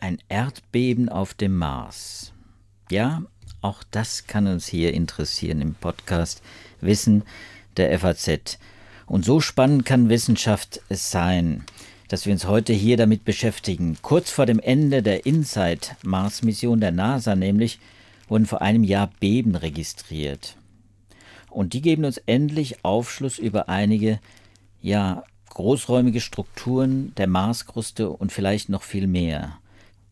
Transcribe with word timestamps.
Ein 0.00 0.18
Erdbeben 0.28 1.08
auf 1.08 1.32
dem 1.32 1.56
Mars. 1.56 2.34
Ja, 2.90 3.22
auch 3.62 3.82
das 3.90 4.26
kann 4.26 4.46
uns 4.46 4.66
hier 4.66 4.92
interessieren 4.92 5.62
im 5.62 5.74
Podcast 5.74 6.42
Wissen 6.82 7.22
der 7.78 7.98
FAZ. 7.98 8.58
Und 9.06 9.24
so 9.24 9.40
spannend 9.40 9.86
kann 9.86 10.10
Wissenschaft 10.10 10.82
es 10.90 11.10
sein, 11.10 11.64
dass 12.08 12.26
wir 12.26 12.34
uns 12.34 12.46
heute 12.46 12.74
hier 12.74 12.98
damit 12.98 13.24
beschäftigen. 13.24 13.96
Kurz 14.02 14.30
vor 14.30 14.44
dem 14.44 14.58
Ende 14.58 15.02
der 15.02 15.24
InSight-Mars-Mission 15.24 16.80
der 16.80 16.92
NASA 16.92 17.34
nämlich 17.34 17.78
wurden 18.28 18.44
vor 18.44 18.60
einem 18.60 18.84
Jahr 18.84 19.10
Beben 19.20 19.54
registriert. 19.54 20.58
Und 21.48 21.72
die 21.72 21.80
geben 21.80 22.04
uns 22.04 22.18
endlich 22.18 22.84
Aufschluss 22.84 23.38
über 23.38 23.70
einige, 23.70 24.20
ja, 24.82 25.24
großräumige 25.54 26.20
Strukturen 26.20 27.14
der 27.16 27.26
Marskruste 27.26 28.10
und 28.10 28.32
vielleicht 28.32 28.68
noch 28.68 28.82
viel 28.82 29.06
mehr. 29.06 29.58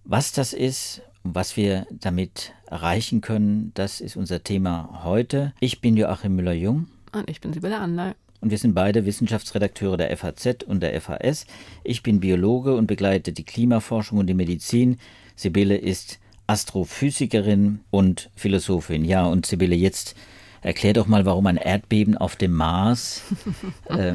Was 0.05 0.33
das 0.33 0.53
ist, 0.53 1.03
was 1.23 1.57
wir 1.57 1.87
damit 1.91 2.53
erreichen 2.67 3.21
können, 3.21 3.73
das 3.75 4.01
ist 4.01 4.17
unser 4.17 4.43
Thema 4.43 5.03
heute. 5.05 5.53
Ich 5.61 5.81
bin 5.81 5.97
Joachim 5.97 6.37
Müller-Jung. 6.37 6.87
Und 7.13 7.29
ich 7.29 7.41
bin 7.41 7.53
Sibylle 7.53 7.79
Andal. 7.79 8.15
Und 8.41 8.51
wir 8.51 8.59
sind 8.59 8.75
beide 8.75 9.05
Wissenschaftsredakteure 9.05 9.99
der 9.99 10.17
FAZ 10.17 10.65
und 10.67 10.81
der 10.83 10.99
FAS. 11.01 11.47
Ich 11.85 12.03
bin 12.03 12.21
Biologe 12.21 12.75
und 12.75 12.87
begleite 12.87 13.33
die 13.33 13.45
Klimaforschung 13.45 14.19
und 14.19 14.27
die 14.27 14.35
Medizin. 14.35 14.99
Sibylle 15.37 15.77
ist 15.77 16.19
Astrophysikerin 16.47 17.81
und 17.91 18.31
Philosophin. 18.35 19.05
Ja, 19.05 19.27
und 19.27 19.45
Sibylle, 19.45 19.77
jetzt 19.77 20.17
erklär 20.63 20.95
doch 20.95 21.07
mal, 21.07 21.27
warum 21.27 21.47
ein 21.47 21.59
Erdbeben 21.59 22.17
auf 22.17 22.37
dem 22.37 22.53
Mars 22.53 23.23
äh, 23.89 24.15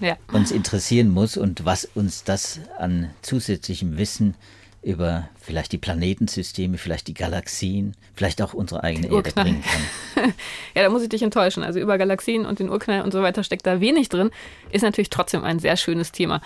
ja. 0.00 0.16
uns 0.32 0.50
interessieren 0.50 1.10
muss 1.10 1.36
und 1.36 1.64
was 1.64 1.84
uns 1.84 2.24
das 2.24 2.60
an 2.78 3.10
zusätzlichem 3.22 3.98
Wissen 3.98 4.34
über 4.82 5.28
vielleicht 5.40 5.72
die 5.72 5.78
Planetensysteme, 5.78 6.78
vielleicht 6.78 7.08
die 7.08 7.14
Galaxien, 7.14 7.94
vielleicht 8.14 8.40
auch 8.40 8.54
unsere 8.54 8.84
eigene 8.84 9.08
Erde 9.08 9.32
bringen 9.32 9.62
kann. 9.62 10.32
ja, 10.74 10.82
da 10.82 10.88
muss 10.88 11.02
ich 11.02 11.08
dich 11.08 11.22
enttäuschen. 11.22 11.64
Also 11.64 11.80
über 11.80 11.98
Galaxien 11.98 12.46
und 12.46 12.60
den 12.60 12.70
Urknall 12.70 13.02
und 13.02 13.12
so 13.12 13.22
weiter 13.22 13.42
steckt 13.42 13.66
da 13.66 13.80
wenig 13.80 14.08
drin. 14.08 14.30
Ist 14.70 14.82
natürlich 14.82 15.10
trotzdem 15.10 15.42
ein 15.42 15.58
sehr 15.58 15.76
schönes 15.76 16.12
Thema. 16.12 16.40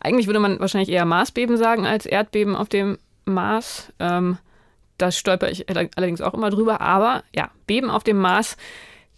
Eigentlich 0.00 0.26
würde 0.26 0.38
man 0.40 0.60
wahrscheinlich 0.60 0.90
eher 0.90 1.04
Marsbeben 1.04 1.56
sagen 1.56 1.86
als 1.86 2.06
Erdbeben 2.06 2.54
auf 2.54 2.68
dem 2.68 2.98
Mars. 3.24 3.92
Ähm, 3.98 4.38
da 4.98 5.10
stolper 5.10 5.50
ich 5.50 5.68
allerdings 5.68 6.20
auch 6.20 6.34
immer 6.34 6.50
drüber. 6.50 6.80
Aber 6.80 7.24
ja, 7.34 7.50
Beben 7.66 7.90
auf 7.90 8.04
dem 8.04 8.18
Mars 8.18 8.56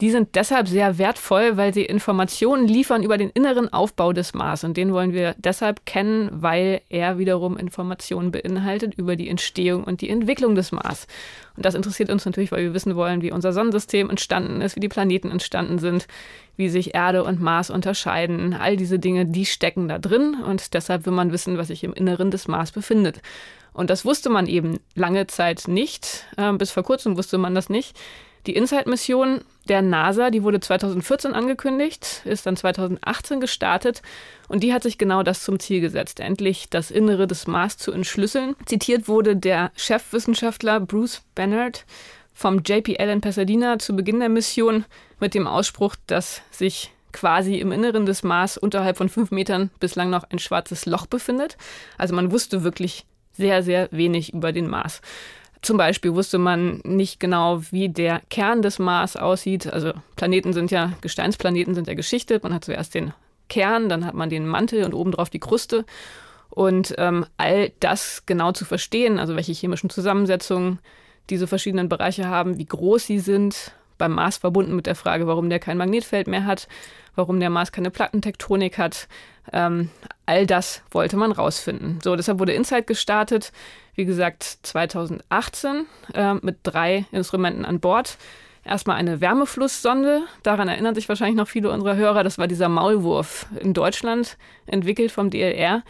die 0.01 0.11
sind 0.11 0.37
deshalb 0.37 0.69
sehr 0.69 0.99
wertvoll, 0.99 1.57
weil 1.57 1.75
sie 1.75 1.85
Informationen 1.85 2.69
liefern 2.69 3.03
über 3.03 3.19
den 3.19 3.31
inneren 3.31 3.73
Aufbau 3.73 4.13
des 4.13 4.33
Mars. 4.33 4.63
Und 4.63 4.77
den 4.77 4.93
wollen 4.93 5.13
wir 5.13 5.35
deshalb 5.39 5.87
kennen, 5.87 6.31
weil 6.33 6.83
er 6.89 7.19
wiederum 7.19 7.57
Informationen 7.57 8.31
beinhaltet 8.31 8.95
über 8.95 9.17
die 9.17 9.29
Entstehung 9.29 9.83
und 9.83 10.01
die 10.01 10.09
Entwicklung 10.09 10.55
des 10.55 10.71
Mars. 10.71 11.09
Und 11.57 11.67
das 11.67 11.75
interessiert 11.75 12.11
uns 12.11 12.25
natürlich, 12.25 12.53
weil 12.53 12.63
wir 12.63 12.75
wissen 12.75 12.95
wollen, 12.95 13.23
wie 13.23 13.33
unser 13.33 13.53
Sonnensystem 13.53 14.09
entstanden 14.09 14.61
ist, 14.61 14.77
wie 14.77 14.81
die 14.81 14.89
Planeten 14.89 15.33
entstanden 15.33 15.81
sind, 15.81 16.07
wie 16.57 16.69
sich 16.69 16.95
Erde 16.95 17.25
und 17.25 17.41
Mars 17.41 17.69
unterscheiden. 17.69 18.55
All 18.55 18.77
diese 18.77 19.01
Dinge, 19.01 19.27
die 19.27 19.47
stecken 19.47 19.89
da 19.89 19.99
drin. 19.99 20.37
Und 20.47 20.75
deshalb 20.75 21.07
will 21.07 21.13
man 21.13 21.33
wissen, 21.33 21.59
was 21.59 21.69
sich 21.69 21.83
im 21.83 21.93
Inneren 21.93 22.31
des 22.31 22.47
Mars 22.47 22.71
befindet. 22.71 23.21
Und 23.73 23.91
das 23.91 24.05
wusste 24.05 24.31
man 24.31 24.47
eben 24.47 24.79
lange 24.95 25.27
Zeit 25.27 25.67
nicht. 25.67 26.25
Äh, 26.37 26.53
bis 26.53 26.71
vor 26.71 26.85
kurzem 26.85 27.17
wusste 27.17 27.39
man 27.39 27.57
das 27.57 27.69
nicht. 27.69 27.99
Die 28.47 28.55
InSight-Mission 28.55 29.41
der 29.69 29.83
NASA, 29.83 30.31
die 30.31 30.43
wurde 30.43 30.61
2014 30.61 31.35
angekündigt, 31.35 32.23
ist 32.25 32.47
dann 32.47 32.57
2018 32.57 33.41
gestartet 33.41 34.03
und 34.49 34.63
die 34.63 34.73
hat 34.73 34.83
sich 34.83 34.97
genau 34.97 35.23
das 35.23 35.43
zum 35.43 35.61
Ziel 35.61 35.81
gesetzt, 35.81 36.21
endlich 36.21 36.71
das 36.71 36.91
Innere 36.91 37.27
des 37.27 37.47
Mars 37.47 37.77
zu 37.77 37.93
entschlüsseln. 37.93 38.57
Zitiert 38.67 39.09
wurde 39.09 39.37
der 39.37 39.71
Chefwissenschaftler 39.77 40.81
Bruce 40.81 41.23
Bennett 41.35 41.85
vom 42.33 42.63
JPL 42.65 43.09
in 43.09 43.21
Pasadena 43.21 43.79
zu 43.79 43.95
Beginn 43.97 44.21
der 44.21 44.29
Mission 44.29 44.85
mit 45.21 45.35
dem 45.35 45.47
Ausspruch, 45.47 45.97
dass 46.07 46.41
sich 46.51 46.93
quasi 47.13 47.57
im 47.57 47.73
Inneren 47.73 48.07
des 48.07 48.23
Mars 48.23 48.57
unterhalb 48.57 48.97
von 48.97 49.09
fünf 49.09 49.31
Metern 49.31 49.71
bislang 49.81 50.11
noch 50.11 50.25
ein 50.31 50.39
schwarzes 50.39 50.87
Loch 50.87 51.07
befindet. 51.07 51.57
Also 51.97 52.15
man 52.15 52.31
wusste 52.31 52.63
wirklich 52.63 53.07
sehr, 53.33 53.63
sehr 53.63 53.89
wenig 53.91 54.35
über 54.35 54.53
den 54.53 54.69
Mars. 54.69 55.01
Zum 55.63 55.77
Beispiel 55.77 56.15
wusste 56.15 56.39
man 56.39 56.81
nicht 56.85 57.19
genau, 57.19 57.63
wie 57.71 57.89
der 57.89 58.21
Kern 58.31 58.63
des 58.63 58.79
Mars 58.79 59.17
aussieht. 59.17 59.67
Also 59.73 59.93
Planeten 60.17 60.53
sind 60.53 60.71
ja, 60.71 60.93
Gesteinsplaneten 61.01 61.75
sind 61.75 61.89
ja 61.89 61.95
geschichtet. 61.95 62.43
Man 62.43 62.55
hat 62.55 62.65
zuerst 62.65 62.95
den 62.95 63.13
Kern, 63.49 63.89
dann 63.89 64.05
hat 64.05 64.15
man 64.15 64.31
den 64.31 64.47
Mantel 64.47 64.85
und 64.85 64.95
obendrauf 64.95 65.31
die 65.31 65.41
Kruste. 65.41 65.85
Und 66.51 66.95
ähm, 66.99 67.27
all 67.37 67.73
das 67.81 68.25
genau 68.27 68.53
zu 68.53 68.65
verstehen, 68.65 69.19
also 69.19 69.37
welche 69.37 69.53
chemischen 69.53 69.91
Zusammensetzungen 69.91 70.79
diese 71.31 71.47
verschiedenen 71.47 71.89
Bereiche 71.89 72.27
haben, 72.27 72.59
wie 72.59 72.65
groß 72.65 73.07
sie 73.07 73.19
sind, 73.19 73.73
beim 73.99 74.13
Mars 74.13 74.39
verbunden 74.39 74.75
mit 74.75 74.87
der 74.87 74.95
Frage, 74.95 75.27
warum 75.27 75.51
der 75.51 75.59
kein 75.59 75.77
Magnetfeld 75.77 76.27
mehr 76.27 76.45
hat, 76.45 76.69
warum 77.15 77.41
der 77.41 77.51
Mars 77.51 77.73
keine 77.73 77.91
Plattentektonik 77.91 78.79
hat. 78.79 79.09
Ähm, 79.53 79.91
all 80.27 80.47
das 80.47 80.83
wollte 80.91 81.17
man 81.17 81.33
rausfinden. 81.33 81.99
So, 82.03 82.17
deshalb 82.17 82.39
wurde 82.39 82.53
Insight 82.53 82.87
gestartet 82.87 83.53
wie 83.99 84.05
gesagt, 84.05 84.59
2018 84.63 85.87
äh, 86.15 86.35
mit 86.35 86.59
drei 86.63 87.05
Instrumenten 87.11 87.65
an 87.65 87.81
Bord. 87.81 88.17
Erstmal 88.65 88.97
eine 88.97 89.21
Wärmeflusssonde. 89.21 90.23
Daran 90.45 90.69
erinnern 90.69 90.95
sich 90.95 91.09
wahrscheinlich 91.09 91.37
noch 91.37 91.49
viele 91.49 91.73
unserer 91.73 91.97
Hörer. 91.97 92.23
Das 92.23 92.39
war 92.39 92.47
dieser 92.47 92.69
Maulwurf 92.69 93.47
in 93.59 93.75
Deutschland, 93.75 94.39
entwickelt 94.67 95.11
vom 95.11 95.31
DLR. 95.31 95.83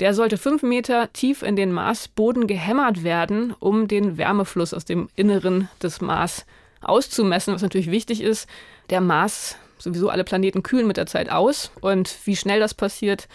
Der 0.00 0.12
sollte 0.12 0.38
fünf 0.38 0.64
Meter 0.64 1.12
tief 1.12 1.42
in 1.42 1.54
den 1.54 1.70
Marsboden 1.70 2.48
gehämmert 2.48 3.04
werden, 3.04 3.54
um 3.60 3.86
den 3.86 4.18
Wärmefluss 4.18 4.74
aus 4.74 4.84
dem 4.84 5.08
Inneren 5.14 5.68
des 5.80 6.00
Mars 6.00 6.44
auszumessen, 6.82 7.54
was 7.54 7.62
natürlich 7.62 7.90
wichtig 7.90 8.20
ist. 8.20 8.48
Der 8.90 9.00
Mars, 9.00 9.56
sowieso 9.78 10.08
alle 10.08 10.24
Planeten 10.24 10.62
kühlen 10.62 10.86
mit 10.86 10.96
der 10.96 11.06
Zeit 11.06 11.30
aus. 11.30 11.70
Und 11.80 12.16
wie 12.24 12.36
schnell 12.36 12.60
das 12.60 12.74
passiert, 12.74 13.28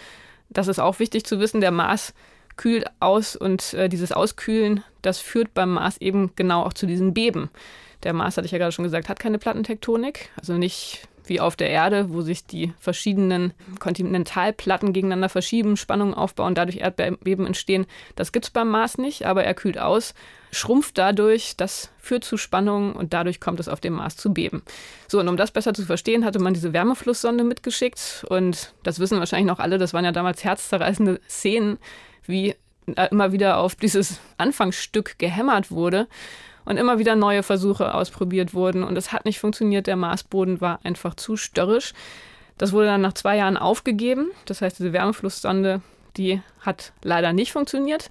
das 0.50 0.68
ist 0.68 0.78
auch 0.78 0.98
wichtig 0.98 1.24
zu 1.24 1.40
wissen. 1.40 1.60
Der 1.60 1.70
Mars 1.70 2.14
kühlt 2.56 2.86
aus 3.00 3.36
und 3.36 3.74
äh, 3.74 3.88
dieses 3.88 4.12
Auskühlen, 4.12 4.82
das 5.02 5.20
führt 5.20 5.54
beim 5.54 5.70
Mars 5.70 5.98
eben 5.98 6.32
genau 6.36 6.64
auch 6.64 6.72
zu 6.72 6.86
diesen 6.86 7.14
Beben. 7.14 7.50
Der 8.02 8.12
Mars, 8.12 8.36
hatte 8.36 8.46
ich 8.46 8.52
ja 8.52 8.58
gerade 8.58 8.72
schon 8.72 8.84
gesagt, 8.84 9.08
hat 9.08 9.18
keine 9.18 9.38
Plattentektonik, 9.38 10.30
also 10.36 10.54
nicht 10.54 11.08
wie 11.28 11.40
auf 11.40 11.56
der 11.56 11.70
Erde, 11.70 12.10
wo 12.10 12.22
sich 12.22 12.46
die 12.46 12.72
verschiedenen 12.78 13.52
Kontinentalplatten 13.78 14.92
gegeneinander 14.92 15.28
verschieben, 15.28 15.76
Spannungen 15.76 16.14
aufbauen, 16.14 16.54
dadurch 16.54 16.78
Erdbeben 16.78 17.46
entstehen. 17.46 17.86
Das 18.16 18.32
gibt 18.32 18.46
es 18.46 18.50
beim 18.50 18.68
Mars 18.68 18.98
nicht, 18.98 19.26
aber 19.26 19.44
er 19.44 19.54
kühlt 19.54 19.78
aus, 19.78 20.14
schrumpft 20.50 20.98
dadurch, 20.98 21.56
das 21.56 21.90
führt 21.98 22.24
zu 22.24 22.36
Spannungen 22.36 22.92
und 22.92 23.12
dadurch 23.12 23.40
kommt 23.40 23.60
es 23.60 23.68
auf 23.68 23.80
dem 23.80 23.94
Mars 23.94 24.16
zu 24.16 24.32
Beben. 24.32 24.62
So, 25.06 25.20
und 25.20 25.28
um 25.28 25.36
das 25.36 25.50
besser 25.50 25.74
zu 25.74 25.84
verstehen, 25.84 26.24
hatte 26.24 26.38
man 26.38 26.54
diese 26.54 26.72
Wärmeflusssonde 26.72 27.44
mitgeschickt 27.44 28.24
und 28.28 28.72
das 28.82 28.98
wissen 28.98 29.18
wahrscheinlich 29.18 29.48
noch 29.48 29.58
alle, 29.58 29.78
das 29.78 29.92
waren 29.92 30.04
ja 30.04 30.12
damals 30.12 30.44
herzzerreißende 30.44 31.20
Szenen, 31.28 31.78
wie 32.26 32.54
immer 33.10 33.32
wieder 33.32 33.58
auf 33.58 33.74
dieses 33.74 34.18
Anfangsstück 34.38 35.18
gehämmert 35.18 35.70
wurde 35.70 36.08
und 36.68 36.76
immer 36.76 36.98
wieder 36.98 37.16
neue 37.16 37.42
Versuche 37.42 37.94
ausprobiert 37.94 38.52
wurden 38.52 38.84
und 38.84 38.96
es 38.98 39.10
hat 39.10 39.24
nicht 39.24 39.40
funktioniert. 39.40 39.86
Der 39.86 39.96
Marsboden 39.96 40.60
war 40.60 40.80
einfach 40.84 41.14
zu 41.14 41.38
störrisch. 41.38 41.94
Das 42.58 42.72
wurde 42.72 42.88
dann 42.88 43.00
nach 43.00 43.14
zwei 43.14 43.38
Jahren 43.38 43.56
aufgegeben. 43.56 44.30
Das 44.44 44.60
heißt, 44.60 44.78
diese 44.78 44.92
Wärmeflusssonde, 44.92 45.80
die 46.18 46.42
hat 46.60 46.92
leider 47.02 47.32
nicht 47.32 47.52
funktioniert. 47.52 48.10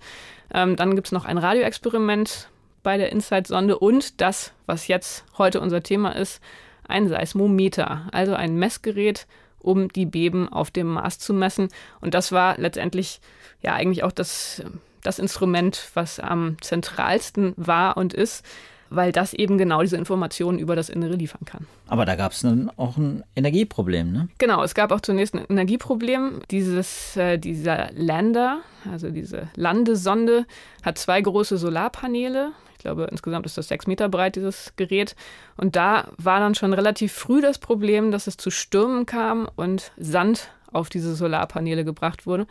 Ähm, 0.52 0.76
dann 0.76 0.96
gibt 0.96 1.08
es 1.08 1.12
noch 1.12 1.26
ein 1.26 1.38
Radioexperiment 1.38 2.50
bei 2.82 2.98
der 2.98 3.12
InSight-Sonde 3.12 3.78
und 3.78 4.22
das, 4.22 4.54
was 4.66 4.88
jetzt 4.88 5.24
heute 5.38 5.62
unser 5.62 5.84
Thema 5.84 6.16
ist, 6.16 6.42
ein 6.88 7.08
Seismometer, 7.10 8.08
also 8.12 8.34
ein 8.34 8.56
Messgerät, 8.56 9.28
um 9.60 9.90
die 9.90 10.06
Beben 10.08 10.50
auf 10.52 10.72
dem 10.72 10.88
Mars 10.88 11.20
zu 11.20 11.32
messen. 11.32 11.68
Und 12.02 12.16
das 12.16 12.32
war 12.32 12.58
letztendlich 12.58 13.22
ja 13.62 13.74
eigentlich 13.74 14.04
auch 14.04 14.14
das, 14.14 14.64
das 15.08 15.20
Instrument, 15.20 15.90
was 15.94 16.20
am 16.20 16.58
zentralsten 16.62 17.54
war 17.56 17.98
und 17.98 18.14
ist, 18.14 18.46
weil 18.90 19.12
das 19.12 19.34
eben 19.34 19.58
genau 19.58 19.82
diese 19.82 19.98
Informationen 19.98 20.60
über 20.60 20.76
das 20.76 20.90
Innere 20.90 21.16
liefern 21.16 21.46
kann. 21.46 21.66
Aber 21.88 22.06
da 22.06 22.16
gab 22.16 22.32
es 22.32 22.42
dann 22.42 22.72
auch 22.78 22.98
ein 22.98 23.24
Energieproblem, 23.36 24.12
ne? 24.12 24.30
Genau, 24.38 24.64
es 24.64 24.76
gab 24.76 24.92
auch 24.92 25.02
zunächst 25.02 25.34
ein 25.34 25.46
Energieproblem. 25.50 26.42
Dieses, 26.52 27.18
äh, 27.18 27.38
dieser 27.38 27.90
Lander, 27.94 28.60
also 28.90 29.10
diese 29.10 29.50
Landesonde, 29.56 30.46
hat 30.84 30.98
zwei 30.98 31.22
große 31.22 31.58
Solarpaneele. 31.58 32.52
Ich 32.74 32.80
glaube, 32.80 33.08
insgesamt 33.10 33.46
ist 33.46 33.58
das 33.58 33.68
sechs 33.68 33.88
Meter 33.88 34.08
breit, 34.08 34.36
dieses 34.36 34.74
Gerät. 34.76 35.16
Und 35.58 35.76
da 35.76 36.10
war 36.18 36.40
dann 36.40 36.56
schon 36.56 36.74
relativ 36.74 37.12
früh 37.12 37.42
das 37.42 37.58
Problem, 37.58 38.12
dass 38.12 38.28
es 38.28 38.38
zu 38.38 38.52
Stürmen 38.52 39.06
kam 39.06 39.50
und 39.56 39.92
Sand 39.98 40.50
auf 40.72 40.90
diese 40.90 41.16
Solarpaneele 41.16 41.84
gebracht 41.84 42.26
wurde. 42.26 42.46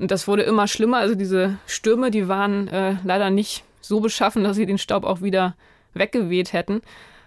Und 0.00 0.10
das 0.10 0.26
wurde 0.26 0.42
immer 0.42 0.66
schlimmer. 0.66 0.96
Also 0.96 1.14
diese 1.14 1.58
Stürme, 1.66 2.10
die 2.10 2.26
waren 2.26 2.68
äh, 2.68 2.96
leider 3.04 3.28
nicht 3.28 3.64
so 3.82 4.00
beschaffen, 4.00 4.42
dass 4.42 4.56
sie 4.56 4.64
den 4.64 4.78
Staub 4.78 5.04
auch 5.04 5.20
wieder 5.20 5.54
weggeweht 5.92 6.54
hätten. 6.54 6.80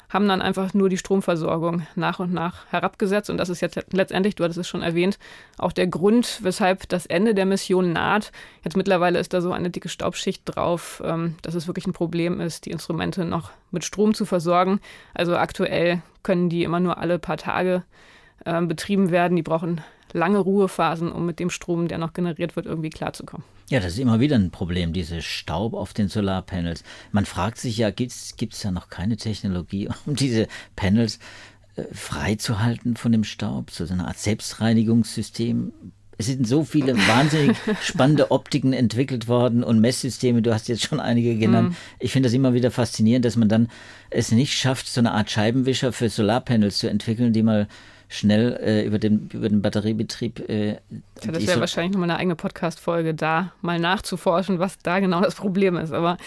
haben 0.10 0.28
dann 0.28 0.42
einfach 0.42 0.74
nur 0.74 0.90
die 0.90 0.98
Stromversorgung 0.98 1.86
nach 1.96 2.20
und 2.20 2.34
nach 2.34 2.66
herabgesetzt. 2.72 3.30
Und 3.30 3.38
das 3.38 3.50
ist 3.50 3.62
jetzt 3.62 3.80
letztendlich, 3.92 4.36
du 4.36 4.44
hattest 4.44 4.60
es 4.60 4.68
schon 4.68 4.82
erwähnt, 4.82 5.20
auch 5.58 5.72
der 5.72 5.86
Grund, 5.86 6.40
weshalb 6.42 6.90
das 6.90 7.06
Ende 7.06 7.36
der 7.36 7.46
Mission 7.46 7.94
naht. 7.94 8.32
Jetzt 8.64 8.78
mittlerweile 8.78 9.20
ist 9.20 9.34
da 9.34 9.42
so 9.42 9.52
eine 9.52 9.70
dicke 9.70 9.90
Staubschicht 9.90 10.42
drauf, 10.46 11.02
ähm, 11.06 11.36
dass 11.44 11.54
es 11.54 11.68
wirklich 11.68 11.86
ein 11.86 11.94
Problem 11.94 12.40
ist, 12.40 12.66
die 12.66 12.72
Instrumente 12.72 13.24
noch 13.24 13.52
mit 13.70 13.86
Strom 13.86 14.16
zu 14.16 14.26
versorgen. 14.26 14.80
Also 15.14 15.38
aktuell 15.38 16.02
können 16.24 16.50
die 16.50 16.64
immer 16.64 16.80
nur 16.80 16.98
alle 16.98 17.20
paar 17.20 17.38
Tage 17.38 17.84
äh, 18.46 18.62
betrieben 18.62 19.12
werden. 19.12 19.36
Die 19.36 19.44
brauchen 19.44 19.82
lange 20.14 20.38
Ruhephasen, 20.38 21.12
um 21.12 21.26
mit 21.26 21.40
dem 21.40 21.50
Strom, 21.50 21.88
der 21.88 21.98
noch 21.98 22.14
generiert 22.14 22.56
wird, 22.56 22.66
irgendwie 22.66 22.90
klarzukommen. 22.90 23.46
Ja, 23.70 23.80
das 23.80 23.94
ist 23.94 24.00
immer 24.00 24.20
wieder 24.20 24.36
ein 24.36 24.52
Problem, 24.52 24.94
diese 24.94 25.22
Staub 25.22 25.74
auf 25.74 25.94
den 25.94 26.08
Solarpanels. 26.08 26.84
Man 27.12 27.26
fragt 27.26 27.58
sich 27.58 27.78
ja, 27.78 27.90
gibt 27.90 28.12
es 28.12 28.62
da 28.62 28.72
noch 28.72 28.90
keine 28.90 29.18
Technologie, 29.18 29.90
um 30.06 30.16
diese 30.16 30.48
Panels 30.76 31.20
äh, 31.76 31.84
freizuhalten 31.92 32.96
von 32.96 33.12
dem 33.12 33.24
Staub, 33.24 33.72
so 33.72 33.86
eine 33.92 34.08
Art 34.08 34.20
Selbstreinigungssystem? 34.20 35.74
Es 36.20 36.28
sind 36.28 36.48
so 36.48 36.64
viele 36.64 36.96
wahnsinnig 37.08 37.58
spannende 37.82 38.30
Optiken 38.30 38.74
entwickelt 38.74 39.28
worden 39.28 39.64
und 39.64 39.80
Messsysteme, 39.80 40.44
du 40.44 40.54
hast 40.54 40.68
jetzt 40.68 40.84
schon 40.84 41.00
einige 41.00 41.36
genannt. 41.36 41.72
Mm. 41.72 41.76
Ich 42.00 42.12
finde 42.12 42.28
das 42.28 42.34
immer 42.34 42.54
wieder 42.54 42.70
faszinierend, 42.70 43.26
dass 43.26 43.38
man 43.38 43.50
dann 43.50 43.70
es 44.12 44.32
nicht 44.32 44.54
schafft, 44.54 44.88
so 44.88 45.02
eine 45.02 45.14
Art 45.14 45.32
Scheibenwischer 45.32 45.92
für 45.92 46.10
Solarpanels 46.10 46.78
zu 46.78 46.88
entwickeln, 46.88 47.34
die 47.34 47.42
mal 47.42 47.68
schnell 48.10 48.58
äh, 48.62 48.86
über, 48.86 49.00
den, 49.00 49.30
über 49.34 49.50
den 49.50 49.62
Batteriebetrieb. 49.62 50.48
Äh, 50.50 50.72
ja, 50.72 50.78
das 51.32 51.48
wäre 51.48 51.60
wahrscheinlich 51.60 51.94
nochmal 51.94 52.10
eine 52.10 52.20
eigene 52.20 52.36
Podcast-Folge, 52.36 53.14
da 53.14 53.54
mal 53.62 53.80
nachzuforschen, 53.80 54.60
was 54.60 54.78
da 54.80 55.00
genau 55.00 55.22
das 55.22 55.36
Problem 55.36 55.78
ist. 55.78 55.92
Aber 55.92 56.18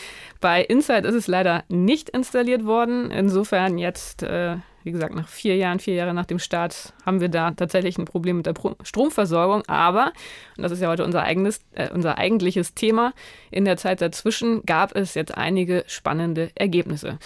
bei 0.41 0.63
Insight 0.63 1.05
ist 1.05 1.15
es 1.15 1.27
leider 1.27 1.65
nicht 1.69 2.11
installiert 2.11 2.65
worden. 2.65 3.11
Insofern 3.11 3.79
jetzt, 3.79 4.23
äh, 4.23 4.57
wie 4.83 4.93
gesagt, 4.93 5.15
nach 5.15 5.29
vier 5.29 5.57
Jahren, 5.57 5.79
vier 5.79 5.95
Jahre 5.95 6.15
nach 6.15 6.27
dem 6.27 6.39
Start, 6.39 6.93
haben 7.05 7.21
wir 7.21 7.29
da 7.29 7.53
tatsächlich 7.53 7.99
ein 7.99 8.05
Problem 8.05 8.39
mit 8.39 8.47
der 8.47 8.53
Pro 8.53 8.75
Stromversorgung. 8.83 9.63
Aber, 9.67 10.13
und 10.57 10.63
das 10.63 10.73
ist 10.73 10.81
ja 10.81 10.89
heute 10.89 11.05
unser, 11.05 11.23
eigenes, 11.23 11.61
äh, 11.73 11.91
unser 11.93 12.19
eigentliches 12.19 12.75
Thema, 12.75 13.13
in 13.51 13.65
der 13.65 13.77
Zeit 13.77 14.01
dazwischen 14.01 14.63
gab 14.67 14.95
es 14.97 15.15
jetzt 15.15 15.37
einige 15.37 15.85
spannende 15.87 16.51
Ergebnisse. 16.55 17.19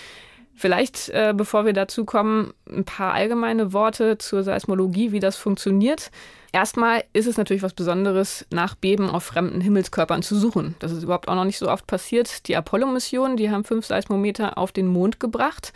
Vielleicht, 0.60 1.08
äh, 1.08 1.32
bevor 1.34 1.64
wir 1.64 1.72
dazu 1.72 2.04
kommen, 2.04 2.52
ein 2.68 2.84
paar 2.84 3.14
allgemeine 3.14 3.72
Worte 3.72 4.18
zur 4.18 4.42
Seismologie, 4.42 5.10
wie 5.10 5.18
das 5.18 5.36
funktioniert. 5.36 6.10
Erstmal 6.52 7.02
ist 7.14 7.26
es 7.26 7.38
natürlich 7.38 7.62
was 7.62 7.72
Besonderes, 7.72 8.44
nach 8.50 8.74
Beben 8.74 9.08
auf 9.08 9.24
fremden 9.24 9.62
Himmelskörpern 9.62 10.20
zu 10.20 10.36
suchen. 10.38 10.74
Das 10.78 10.92
ist 10.92 11.02
überhaupt 11.02 11.28
auch 11.28 11.34
noch 11.34 11.46
nicht 11.46 11.56
so 11.56 11.70
oft 11.70 11.86
passiert. 11.86 12.46
Die 12.46 12.56
Apollo-Missionen, 12.56 13.38
die 13.38 13.50
haben 13.50 13.64
fünf 13.64 13.86
Seismometer 13.86 14.58
auf 14.58 14.70
den 14.70 14.86
Mond 14.86 15.18
gebracht. 15.18 15.72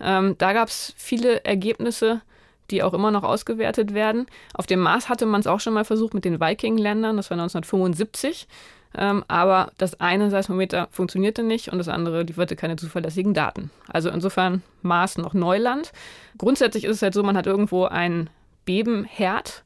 Ähm, 0.00 0.34
da 0.38 0.54
gab 0.54 0.68
es 0.68 0.94
viele 0.96 1.44
Ergebnisse, 1.44 2.22
die 2.70 2.82
auch 2.82 2.94
immer 2.94 3.10
noch 3.10 3.24
ausgewertet 3.24 3.92
werden. 3.92 4.24
Auf 4.54 4.66
dem 4.66 4.80
Mars 4.80 5.10
hatte 5.10 5.26
man 5.26 5.42
es 5.42 5.46
auch 5.46 5.60
schon 5.60 5.74
mal 5.74 5.84
versucht 5.84 6.14
mit 6.14 6.24
den 6.24 6.40
Viking-Ländern, 6.40 7.18
das 7.18 7.28
war 7.28 7.34
1975. 7.34 8.48
Ähm, 8.96 9.24
aber 9.28 9.72
das 9.78 10.00
eine 10.00 10.30
Seismometer 10.30 10.88
funktionierte 10.90 11.42
nicht 11.42 11.72
und 11.72 11.78
das 11.78 11.88
andere 11.88 12.22
lieferte 12.22 12.56
keine 12.56 12.76
zuverlässigen 12.76 13.34
Daten. 13.34 13.70
Also 13.88 14.10
insofern 14.10 14.62
Mars 14.82 15.18
noch 15.18 15.34
Neuland. 15.34 15.92
Grundsätzlich 16.38 16.84
ist 16.84 16.96
es 16.96 17.02
halt 17.02 17.14
so, 17.14 17.22
man 17.22 17.36
hat 17.36 17.46
irgendwo 17.46 17.84
einen 17.84 18.28
Bebenherd. 18.64 19.64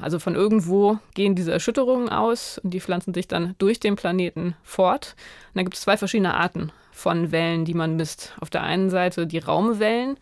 Also 0.00 0.20
von 0.20 0.36
irgendwo 0.36 0.98
gehen 1.14 1.34
diese 1.34 1.52
Erschütterungen 1.52 2.08
aus 2.08 2.58
und 2.58 2.70
die 2.70 2.80
pflanzen 2.80 3.14
sich 3.14 3.26
dann 3.26 3.56
durch 3.58 3.80
den 3.80 3.96
Planeten 3.96 4.54
fort. 4.62 5.16
Und 5.48 5.56
dann 5.56 5.64
gibt 5.64 5.74
es 5.74 5.82
zwei 5.82 5.96
verschiedene 5.96 6.34
Arten 6.34 6.70
von 6.92 7.32
Wellen, 7.32 7.64
die 7.64 7.74
man 7.74 7.96
misst. 7.96 8.32
Auf 8.40 8.48
der 8.48 8.62
einen 8.62 8.90
Seite 8.90 9.26
die 9.26 9.38
Raumwellen, 9.38 10.16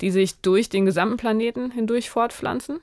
die 0.00 0.10
sich 0.10 0.40
durch 0.40 0.68
den 0.68 0.84
gesamten 0.84 1.16
Planeten 1.16 1.70
hindurch 1.70 2.10
fortpflanzen. 2.10 2.80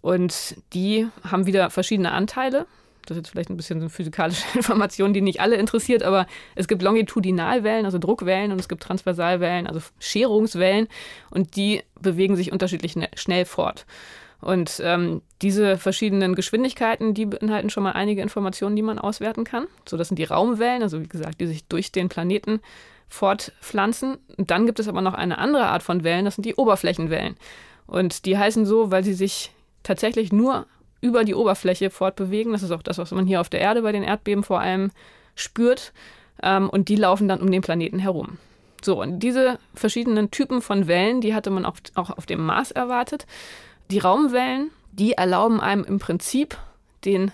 Und 0.00 0.56
die 0.72 1.08
haben 1.28 1.46
wieder 1.46 1.68
verschiedene 1.68 2.12
Anteile 2.12 2.66
das 3.06 3.16
ist 3.16 3.22
jetzt 3.22 3.30
vielleicht 3.30 3.50
ein 3.50 3.56
bisschen 3.56 3.80
so 3.80 3.88
physikalische 3.88 4.44
Information, 4.54 5.12
die 5.12 5.20
nicht 5.20 5.40
alle 5.40 5.56
interessiert, 5.56 6.02
aber 6.02 6.26
es 6.54 6.68
gibt 6.68 6.82
Longitudinalwellen, 6.82 7.84
also 7.84 7.98
Druckwellen, 7.98 8.52
und 8.52 8.58
es 8.58 8.68
gibt 8.68 8.82
Transversalwellen, 8.82 9.66
also 9.66 9.80
Scherungswellen, 9.98 10.88
und 11.30 11.56
die 11.56 11.82
bewegen 12.00 12.36
sich 12.36 12.52
unterschiedlich 12.52 12.96
schnell 13.14 13.44
fort. 13.44 13.86
Und 14.40 14.80
ähm, 14.84 15.22
diese 15.40 15.78
verschiedenen 15.78 16.34
Geschwindigkeiten, 16.34 17.14
die 17.14 17.26
beinhalten 17.26 17.70
schon 17.70 17.84
mal 17.84 17.92
einige 17.92 18.22
Informationen, 18.22 18.74
die 18.74 18.82
man 18.82 18.98
auswerten 18.98 19.44
kann. 19.44 19.68
So, 19.88 19.96
das 19.96 20.08
sind 20.08 20.18
die 20.18 20.24
Raumwellen, 20.24 20.82
also 20.82 21.00
wie 21.00 21.06
gesagt, 21.06 21.40
die 21.40 21.46
sich 21.46 21.64
durch 21.66 21.92
den 21.92 22.08
Planeten 22.08 22.60
fortpflanzen. 23.08 24.18
Und 24.36 24.50
dann 24.50 24.66
gibt 24.66 24.80
es 24.80 24.88
aber 24.88 25.00
noch 25.00 25.14
eine 25.14 25.38
andere 25.38 25.66
Art 25.66 25.84
von 25.84 26.02
Wellen, 26.02 26.24
das 26.24 26.34
sind 26.34 26.44
die 26.44 26.56
Oberflächenwellen. 26.56 27.36
Und 27.86 28.26
die 28.26 28.36
heißen 28.36 28.66
so, 28.66 28.90
weil 28.90 29.04
sie 29.04 29.14
sich 29.14 29.52
tatsächlich 29.84 30.32
nur 30.32 30.66
über 31.02 31.24
die 31.24 31.34
Oberfläche 31.34 31.90
fortbewegen. 31.90 32.52
Das 32.52 32.62
ist 32.62 32.70
auch 32.70 32.82
das, 32.82 32.96
was 32.96 33.10
man 33.10 33.26
hier 33.26 33.42
auf 33.42 33.50
der 33.50 33.60
Erde 33.60 33.82
bei 33.82 33.92
den 33.92 34.04
Erdbeben 34.04 34.42
vor 34.42 34.60
allem 34.60 34.90
spürt. 35.34 35.92
Ähm, 36.42 36.70
und 36.70 36.88
die 36.88 36.96
laufen 36.96 37.28
dann 37.28 37.42
um 37.42 37.50
den 37.50 37.60
Planeten 37.60 37.98
herum. 37.98 38.38
So, 38.82 39.00
und 39.00 39.20
diese 39.20 39.58
verschiedenen 39.74 40.30
Typen 40.30 40.62
von 40.62 40.86
Wellen, 40.86 41.20
die 41.20 41.34
hatte 41.34 41.50
man 41.50 41.66
auch, 41.66 41.76
auch 41.94 42.10
auf 42.10 42.24
dem 42.24 42.44
Mars 42.44 42.70
erwartet. 42.70 43.26
Die 43.90 43.98
Raumwellen, 43.98 44.70
die 44.92 45.12
erlauben 45.12 45.60
einem 45.60 45.84
im 45.84 45.98
Prinzip 45.98 46.56
den 47.04 47.32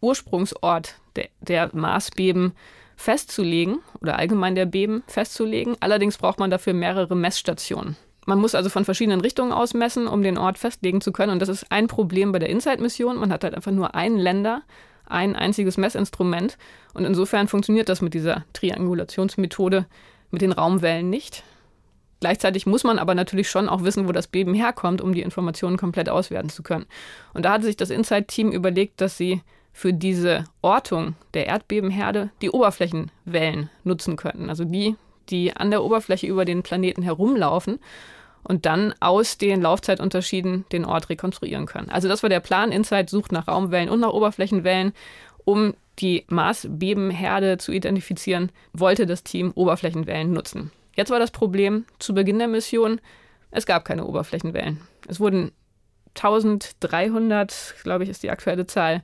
Ursprungsort 0.00 0.94
der, 1.16 1.28
der 1.40 1.70
Marsbeben 1.72 2.52
festzulegen 2.96 3.78
oder 4.00 4.18
allgemein 4.18 4.54
der 4.54 4.66
Beben 4.66 5.02
festzulegen. 5.06 5.76
Allerdings 5.80 6.18
braucht 6.18 6.38
man 6.38 6.50
dafür 6.50 6.74
mehrere 6.74 7.16
Messstationen. 7.16 7.96
Man 8.26 8.38
muss 8.38 8.54
also 8.54 8.68
von 8.68 8.84
verschiedenen 8.84 9.20
Richtungen 9.20 9.52
aus 9.52 9.74
messen, 9.74 10.06
um 10.06 10.22
den 10.22 10.38
Ort 10.38 10.58
festlegen 10.58 11.00
zu 11.00 11.12
können. 11.12 11.32
Und 11.32 11.42
das 11.42 11.48
ist 11.48 11.66
ein 11.70 11.86
Problem 11.86 12.32
bei 12.32 12.38
der 12.38 12.50
Inside-Mission. 12.50 13.16
Man 13.16 13.32
hat 13.32 13.44
halt 13.44 13.54
einfach 13.54 13.72
nur 13.72 13.94
einen 13.94 14.18
Länder, 14.18 14.62
ein 15.06 15.34
einziges 15.34 15.76
Messinstrument. 15.76 16.58
Und 16.94 17.04
insofern 17.04 17.48
funktioniert 17.48 17.88
das 17.88 18.02
mit 18.02 18.14
dieser 18.14 18.44
Triangulationsmethode 18.52 19.86
mit 20.30 20.42
den 20.42 20.52
Raumwellen 20.52 21.10
nicht. 21.10 21.42
Gleichzeitig 22.20 22.66
muss 22.66 22.84
man 22.84 22.98
aber 22.98 23.14
natürlich 23.14 23.48
schon 23.48 23.68
auch 23.68 23.82
wissen, 23.82 24.06
wo 24.06 24.12
das 24.12 24.26
Beben 24.26 24.52
herkommt, 24.52 25.00
um 25.00 25.14
die 25.14 25.22
Informationen 25.22 25.78
komplett 25.78 26.10
auswerten 26.10 26.50
zu 26.50 26.62
können. 26.62 26.86
Und 27.32 27.46
da 27.46 27.52
hat 27.54 27.62
sich 27.62 27.76
das 27.76 27.88
Insight-Team 27.88 28.52
überlegt, 28.52 29.00
dass 29.00 29.16
sie 29.16 29.40
für 29.72 29.94
diese 29.94 30.44
Ortung 30.60 31.14
der 31.32 31.46
Erdbebenherde 31.46 32.30
die 32.42 32.50
Oberflächenwellen 32.50 33.70
nutzen 33.84 34.16
könnten. 34.16 34.50
Also 34.50 34.64
die, 34.64 34.96
die 35.30 35.56
an 35.56 35.70
der 35.70 35.82
Oberfläche 35.82 36.26
über 36.26 36.44
den 36.44 36.62
Planeten 36.62 37.02
herumlaufen 37.02 37.78
und 38.42 38.66
dann 38.66 38.94
aus 39.00 39.38
den 39.38 39.60
Laufzeitunterschieden 39.62 40.64
den 40.72 40.84
Ort 40.84 41.08
rekonstruieren 41.08 41.66
können. 41.66 41.90
Also 41.90 42.08
das 42.08 42.22
war 42.22 42.30
der 42.30 42.40
Plan. 42.40 42.72
Insight 42.72 43.10
sucht 43.10 43.32
nach 43.32 43.48
Raumwellen 43.48 43.90
und 43.90 44.00
nach 44.00 44.12
Oberflächenwellen. 44.12 44.92
Um 45.44 45.74
die 45.98 46.24
Marsbebenherde 46.28 47.58
zu 47.58 47.72
identifizieren, 47.72 48.50
wollte 48.72 49.06
das 49.06 49.22
Team 49.22 49.52
Oberflächenwellen 49.54 50.32
nutzen. 50.32 50.70
Jetzt 50.96 51.10
war 51.10 51.18
das 51.18 51.30
Problem 51.30 51.84
zu 51.98 52.14
Beginn 52.14 52.38
der 52.38 52.48
Mission, 52.48 53.00
es 53.50 53.66
gab 53.66 53.84
keine 53.84 54.06
Oberflächenwellen. 54.06 54.80
Es 55.08 55.20
wurden 55.20 55.52
1300, 56.14 57.74
glaube 57.82 58.04
ich, 58.04 58.10
ist 58.10 58.22
die 58.22 58.30
aktuelle 58.30 58.66
Zahl, 58.66 59.02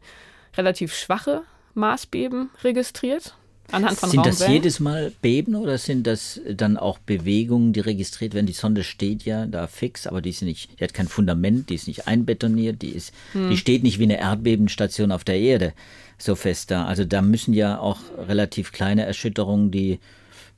relativ 0.57 0.95
schwache 0.95 1.43
Marsbeben 1.75 2.51
registriert. 2.63 3.37
Anhand 3.73 3.99
von 3.99 4.11
sind 4.11 4.21
Raumwellen? 4.21 4.39
das 4.39 4.49
jedes 4.49 4.81
Mal 4.81 5.13
Beben 5.23 5.55
oder 5.55 5.79
sind 5.79 6.07
das 6.07 6.41
dann 6.49 6.77
auch 6.77 6.99
Bewegungen, 6.99 7.73
die 7.73 7.81
registriert 7.81 8.35
werden? 8.35 8.47
Die 8.47 8.53
Sonde 8.53 8.85
steht 8.85 9.25
ja 9.25 9.47
da 9.47 9.67
fix, 9.67 10.07
aber 10.07 10.23
die 10.23 10.31
ist 10.31 10.43
nicht, 10.43 10.79
die 10.79 10.85
hat 10.85 10.95
kein 10.95 11.09
Fundament, 11.09 11.71
die 11.71 11.75
ist 11.75 11.89
nicht 11.89 12.07
einbetoniert, 12.07 12.83
die 12.83 12.91
ist, 12.91 13.13
hm. 13.33 13.51
die 13.51 13.57
steht 13.57 13.83
nicht 13.83 13.99
wie 13.99 14.05
eine 14.05 14.19
Erdbebenstation 14.19 15.13
auf 15.13 15.25
der 15.25 15.39
Erde 15.39 15.73
so 16.19 16.35
fest 16.35 16.71
da. 16.71 16.87
Also 16.87 17.05
da 17.05 17.23
müssen 17.23 17.53
ja 17.53 17.79
auch 17.79 17.99
relativ 18.29 18.73
kleine 18.73 19.05
Erschütterungen, 19.05 19.71
die 19.71 19.99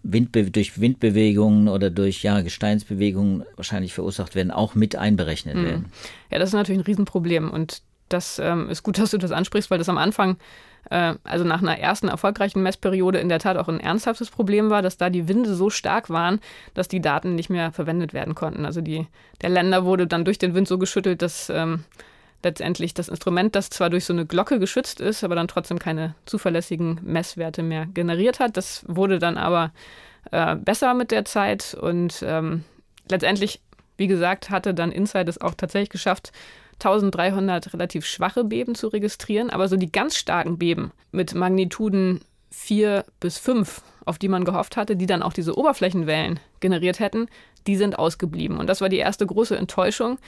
Windbe 0.03 0.51
durch 0.51 0.81
Windbewegungen 0.81 1.69
oder 1.69 1.91
durch 1.91 2.23
ja, 2.23 2.41
Gesteinsbewegungen 2.41 3.45
wahrscheinlich 3.57 3.95
verursacht 3.95 4.35
werden, 4.35 4.51
auch 4.51 4.75
mit 4.75 4.97
einberechnet 4.97 5.57
hm. 5.57 5.65
werden. 5.65 5.93
Ja, 6.31 6.39
das 6.39 6.51
ist 6.51 6.55
natürlich 6.55 6.81
ein 6.81 6.85
Riesenproblem 6.87 7.51
und 7.51 7.83
das 8.09 8.39
ähm, 8.39 8.71
ist 8.71 8.83
gut, 8.83 8.99
dass 8.99 9.11
du 9.11 9.19
das 9.19 9.33
ansprichst, 9.33 9.71
weil 9.71 9.79
das 9.79 9.89
am 9.89 9.99
Anfang 9.99 10.37
äh, 10.91 11.15
also 11.25 11.45
nach 11.45 11.63
einer 11.63 11.79
ersten 11.79 12.09
erfolgreichen 12.09 12.63
Messperiode 12.63 13.19
in 13.19 13.29
der 13.29 13.39
Tat 13.39 13.57
auch 13.57 13.69
ein 13.69 13.81
ernsthaftes 13.81 14.31
Problem 14.31 14.71
war, 14.71 14.83
dass 14.83 14.97
da 14.97 15.11
die 15.11 15.29
Winde 15.29 15.55
so 15.55 15.71
stark 15.71 16.11
waren, 16.11 16.41
dass 16.75 16.89
die 16.89 17.01
Daten 17.01 17.35
nicht 17.35 17.51
mehr 17.51 17.73
verwendet 17.73 18.13
werden 18.13 18.35
konnten. 18.35 18.65
Also 18.65 18.81
die, 18.81 19.07
der 19.43 19.51
Länder 19.51 19.85
wurde 19.85 20.07
dann 20.07 20.25
durch 20.25 20.39
den 20.39 20.55
Wind 20.55 20.69
so 20.69 20.79
geschüttelt, 20.79 21.23
dass 21.23 21.51
ähm, 21.51 21.85
letztendlich 22.43 22.95
das 22.95 23.09
Instrument, 23.09 23.55
das 23.55 23.71
zwar 23.71 23.91
durch 23.91 24.05
so 24.05 24.13
eine 24.13 24.27
Glocke 24.27 24.59
geschützt 24.59 25.01
ist, 25.01 25.25
aber 25.25 25.35
dann 25.35 25.49
trotzdem 25.49 25.79
keine 25.79 26.15
zuverlässigen 26.25 27.01
Messwerte 27.03 27.63
mehr 27.63 27.87
generiert 27.87 28.41
hat. 28.41 28.57
Das 28.57 28.85
wurde 28.87 29.19
dann 29.19 29.37
aber 29.37 29.73
äh, 30.31 30.57
besser 30.57 30.95
mit 30.95 31.11
der 31.11 31.25
Zeit 31.25 31.75
und 31.75 32.23
ähm, 32.27 32.65
letztendlich, 33.11 33.61
wie 33.97 34.07
gesagt, 34.07 34.51
hatte 34.51 34.75
dann 34.75 34.93
Insight 34.93 35.29
es 35.29 35.41
auch 35.41 35.55
tatsächlich 35.55 35.91
geschafft, 35.91 36.33
1300 36.81 37.73
relativ 37.75 38.07
schwache 38.07 38.45
Beben 38.45 38.75
zu 38.75 38.89
registrieren, 38.89 39.51
aber 39.51 39.69
so 39.69 39.77
die 39.77 39.91
ganz 39.91 40.17
starken 40.17 40.59
Beben 40.59 40.93
mit 41.11 41.35
Magnituden 41.35 42.21
4 42.51 43.05
bis 43.21 43.39
5, 43.39 43.83
auf 44.05 44.19
die 44.19 44.29
man 44.29 44.45
gehofft 44.45 44.77
hatte, 44.77 44.97
die 44.97 45.07
dann 45.07 45.23
auch 45.23 45.33
diese 45.33 45.57
Oberflächenwellen 45.57 46.41
generiert 46.61 47.01
hätten, 47.01 47.27
die 47.67 47.77
sind 47.77 47.99
ausgeblieben. 47.99 48.59
Und 48.59 48.69
das 48.69 48.81
war 48.81 48.89
die 48.89 48.97
erste 48.97 49.27
große 49.27 49.57
Enttäuschung, 49.57 50.19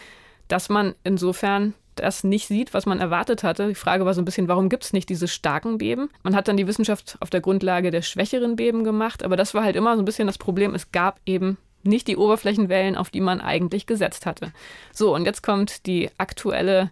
dass 0.49 0.69
man 0.69 0.95
insofern 1.05 1.75
das 1.95 2.25
nicht 2.25 2.49
sieht, 2.49 2.75
was 2.75 2.87
man 2.87 3.01
erwartet 3.01 3.43
hatte. 3.43 3.69
Die 3.69 3.75
Frage 3.75 4.05
war 4.05 4.15
so 4.15 4.21
ein 4.21 4.25
bisschen, 4.25 4.49
warum 4.49 4.69
gibt 4.69 4.85
es 4.85 4.93
nicht 4.93 5.09
diese 5.09 5.29
starken 5.29 5.79
Beben? 5.79 6.11
Man 6.23 6.35
hat 6.35 6.49
dann 6.49 6.57
die 6.57 6.67
Wissenschaft 6.67 7.17
auf 7.21 7.31
der 7.31 7.41
Grundlage 7.41 7.91
der 7.91 8.03
schwächeren 8.03 8.57
Beben 8.57 8.85
gemacht, 8.85 9.23
aber 9.23 9.37
das 9.37 9.55
war 9.55 9.65
halt 9.65 9.77
immer 9.77 9.97
so 9.97 10.03
ein 10.03 10.05
bisschen 10.05 10.27
das 10.27 10.39
Problem. 10.39 10.75
Es 10.75 10.93
gab 10.93 11.21
eben 11.27 11.59
nicht 11.83 12.09
die 12.09 12.17
Oberflächenwellen, 12.17 12.97
auf 12.97 13.11
die 13.11 13.21
man 13.21 13.41
eigentlich 13.41 13.87
gesetzt 13.87 14.27
hatte. 14.27 14.53
So, 14.93 15.15
und 15.15 15.25
jetzt 15.25 15.43
kommt 15.43 15.87
die 15.87 16.11
aktuelle 16.19 16.91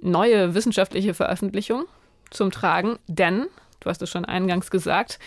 neue 0.00 0.54
wissenschaftliche 0.54 1.14
Veröffentlichung 1.14 1.84
zum 2.30 2.50
Tragen, 2.50 2.98
denn, 3.06 3.46
du 3.80 3.90
hast 3.90 4.02
es 4.02 4.10
schon 4.10 4.24
eingangs 4.24 4.70
gesagt, 4.70 5.18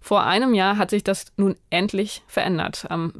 vor 0.00 0.24
einem 0.24 0.54
Jahr 0.54 0.78
hat 0.78 0.90
sich 0.90 1.04
das 1.04 1.26
nun 1.36 1.56
endlich 1.68 2.22
verändert. 2.26 2.86
Am 2.88 3.12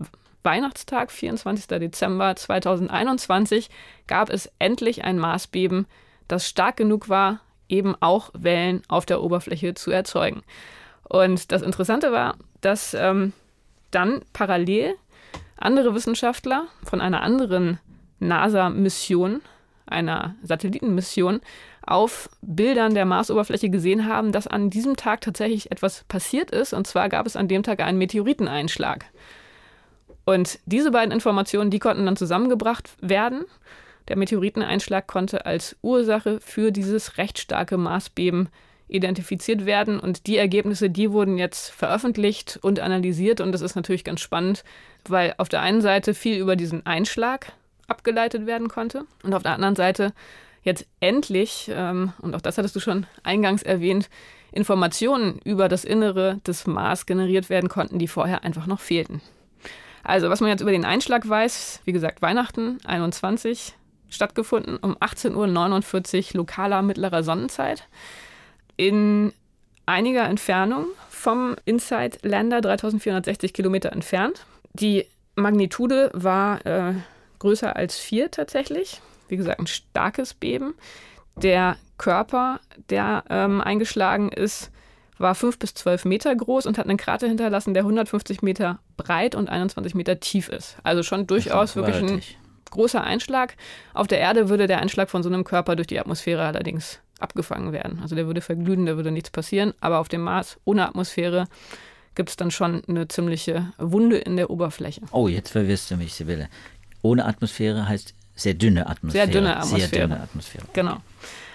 Weihnachtstag, 0.42 1.11
24. 1.11 1.66
Dezember 1.66 2.35
2021, 2.35 3.68
gab 4.06 4.30
es 4.30 4.50
endlich 4.59 5.04
ein 5.04 5.18
Maßbeben, 5.18 5.87
das 6.28 6.49
stark 6.49 6.76
genug 6.76 7.09
war, 7.09 7.40
eben 7.68 7.94
auch 8.00 8.30
Wellen 8.32 8.82
auf 8.88 9.04
der 9.04 9.23
Oberfläche 9.23 9.75
zu 9.75 9.90
erzeugen. 9.90 10.42
Und 11.04 11.52
das 11.52 11.62
Interessante 11.62 12.12
war, 12.12 12.37
dass 12.61 12.94
ähm, 12.94 13.32
dann 13.90 14.23
parallel 14.32 14.94
andere 15.61 15.95
Wissenschaftler 15.95 16.67
von 16.83 17.00
einer 17.00 17.23
anderen 17.23 17.79
NASA-Mission, 18.19 19.40
einer 19.87 20.35
Satellitenmission, 20.43 21.40
auf 21.87 22.29
Bildern 22.43 22.95
der 22.95 23.05
Marsoberfläche 23.05 23.71
gesehen 23.71 24.07
haben, 24.07 24.33
dass 24.33 24.47
an 24.47 24.71
diesem 24.71 24.97
Tag 24.97 25.23
tatsächlich 25.23 25.73
etwas 25.73 26.05
passiert 26.05 26.50
ist. 26.50 26.73
Und 26.73 26.87
zwar 26.87 27.09
gab 27.09 27.26
es 27.26 27.37
an 27.37 27.49
dem 27.49 27.62
Tag 27.62 27.81
einen 27.81 27.99
Meteoriteneinschlag. 27.99 29.07
Und 30.25 30.61
diese 30.67 30.90
beiden 30.90 31.12
Informationen, 31.12 31.71
die 31.71 31.79
konnten 31.79 32.07
dann 32.07 32.17
zusammengebracht 32.17 32.90
werden. 33.00 33.45
Der 34.09 34.17
Meteoriteneinschlag 34.17 35.07
konnte 35.07 35.47
als 35.47 35.76
Ursache 35.83 36.40
für 36.40 36.71
dieses 36.71 37.19
recht 37.19 37.38
starke 37.38 37.76
Marsbeben 37.76 38.49
identifiziert 38.88 39.67
werden. 39.67 39.99
Und 39.99 40.26
die 40.26 40.37
Ergebnisse, 40.37 40.90
die 40.90 41.12
wurden 41.12 41.38
jetzt 41.38 41.71
veröffentlicht 41.71 42.59
und 42.62 42.81
analysiert. 42.81 43.40
Und 43.40 43.52
das 43.52 43.61
ist 43.61 43.76
natürlich 43.76 44.05
ganz 44.05 44.21
spannend, 44.21 44.64
weil 45.09 45.35
auf 45.38 45.49
der 45.49 45.62
einen 45.62 45.80
Seite 45.80 46.14
viel 46.14 46.38
über 46.38 46.57
diesen 46.57 46.85
Einschlag 46.87 47.52
abgeleitet 47.87 48.47
werden 48.47 48.69
konnte 48.69 49.04
und 49.23 49.35
auf 49.35 49.42
der 49.42 49.52
anderen 49.52 49.76
Seite 49.76 50.12
jetzt 50.62 50.87
endlich, 51.00 51.71
ähm, 51.73 52.12
und 52.21 52.35
auch 52.35 52.40
das 52.40 52.59
hattest 52.59 52.76
du 52.76 52.80
schon 52.80 53.07
eingangs 53.23 53.62
erwähnt, 53.62 54.09
Informationen 54.52 55.38
über 55.45 55.69
das 55.69 55.85
Innere 55.85 56.38
des 56.47 56.66
Mars 56.66 57.07
generiert 57.07 57.49
werden 57.50 57.69
konnten, 57.69 57.99
die 57.99 58.09
vorher 58.09 58.45
einfach 58.45 58.66
noch 58.66 58.80
fehlten. 58.80 59.21
Also, 60.02 60.30
was 60.30 60.40
man 60.40 60.50
jetzt 60.50 60.61
über 60.61 60.73
den 60.73 60.85
Einschlag 60.85 61.28
weiß, 61.28 61.83
wie 61.85 61.92
gesagt, 61.92 62.23
Weihnachten 62.23 62.78
21 62.85 63.75
stattgefunden 64.09 64.76
um 64.78 64.97
18.49 64.97 66.35
Uhr 66.35 66.38
lokaler 66.38 66.83
mittlerer 66.83 67.23
Sonnenzeit. 67.23 67.85
In 68.76 69.33
einiger 69.87 70.25
Entfernung 70.25 70.87
vom 71.09 71.54
Inside 71.64 72.19
Lander, 72.23 72.61
3460 72.61 73.52
Kilometer 73.52 73.92
entfernt. 73.92 74.47
Die 74.73 75.07
Magnitude 75.35 76.11
war 76.12 76.65
äh, 76.67 76.95
größer 77.39 77.75
als 77.77 77.97
vier 77.99 78.31
tatsächlich 78.31 79.00
wie 79.31 79.37
gesagt, 79.37 79.61
ein 79.61 79.67
starkes 79.67 80.35
Beben. 80.35 80.75
Der 81.37 81.77
Körper, 81.97 82.61
der 82.91 83.25
ähm, 83.31 83.61
eingeschlagen 83.61 84.31
ist, 84.31 84.71
war 85.19 85.35
fünf 85.35 85.59
bis 85.59 85.75
zwölf 85.75 86.05
Meter 86.05 86.35
groß 86.35 86.67
und 86.67 86.79
hat 86.79 86.89
einen 86.89 86.97
Krater 86.97 87.29
hinterlassen, 87.29 87.75
der 87.75 87.83
150 87.83 88.43
Meter 88.43 88.81
breit 88.97 89.35
und 89.35 89.49
21 89.49 89.95
Meter 89.95 90.19
tief 90.19 90.49
ist. 90.49 90.77
Also 90.83 91.03
schon 91.03 91.27
durchaus 91.27 91.77
wirklich 91.77 92.03
ein 92.03 92.23
großer 92.71 93.03
Einschlag. 93.05 93.57
Auf 93.93 94.07
der 94.07 94.19
Erde 94.19 94.49
würde 94.49 94.67
der 94.67 94.81
Einschlag 94.81 95.11
von 95.11 95.23
so 95.23 95.29
einem 95.29 95.45
Körper 95.45 95.77
durch 95.77 95.89
die 95.89 96.00
Atmosphäre 96.00 96.45
allerdings 96.45 97.00
abgefangen 97.19 97.73
werden. 97.73 97.99
Also 98.00 98.15
der 98.17 98.27
würde 98.27 98.41
verglühen, 98.41 98.87
da 98.87 98.97
würde 98.97 99.11
nichts 99.11 99.31
passieren. 99.31 99.75
Aber 99.81 99.99
auf 99.99 100.09
dem 100.09 100.23
Mars 100.23 100.59
ohne 100.65 100.89
Atmosphäre 100.89 101.47
gibt 102.21 102.29
es 102.29 102.37
dann 102.37 102.50
schon 102.50 102.83
eine 102.87 103.09
ziemliche 103.09 103.73
Wunde 103.79 104.19
in 104.19 104.37
der 104.37 104.50
Oberfläche. 104.50 105.00
Oh, 105.11 105.27
jetzt 105.27 105.53
verwirrst 105.53 105.91
du 105.91 105.97
mich, 105.97 106.12
Sibylle. 106.12 106.50
Ohne 107.00 107.25
Atmosphäre 107.25 107.89
heißt 107.89 108.12
sehr 108.35 108.53
dünne 108.53 108.87
Atmosphäre. 108.87 109.25
Sehr 109.25 109.33
dünne 109.33 109.57
Atmosphäre. 109.57 109.89
Sehr 109.89 110.00
dünne 110.03 110.21
Atmosphäre. 110.21 110.65
Genau. 110.75 110.97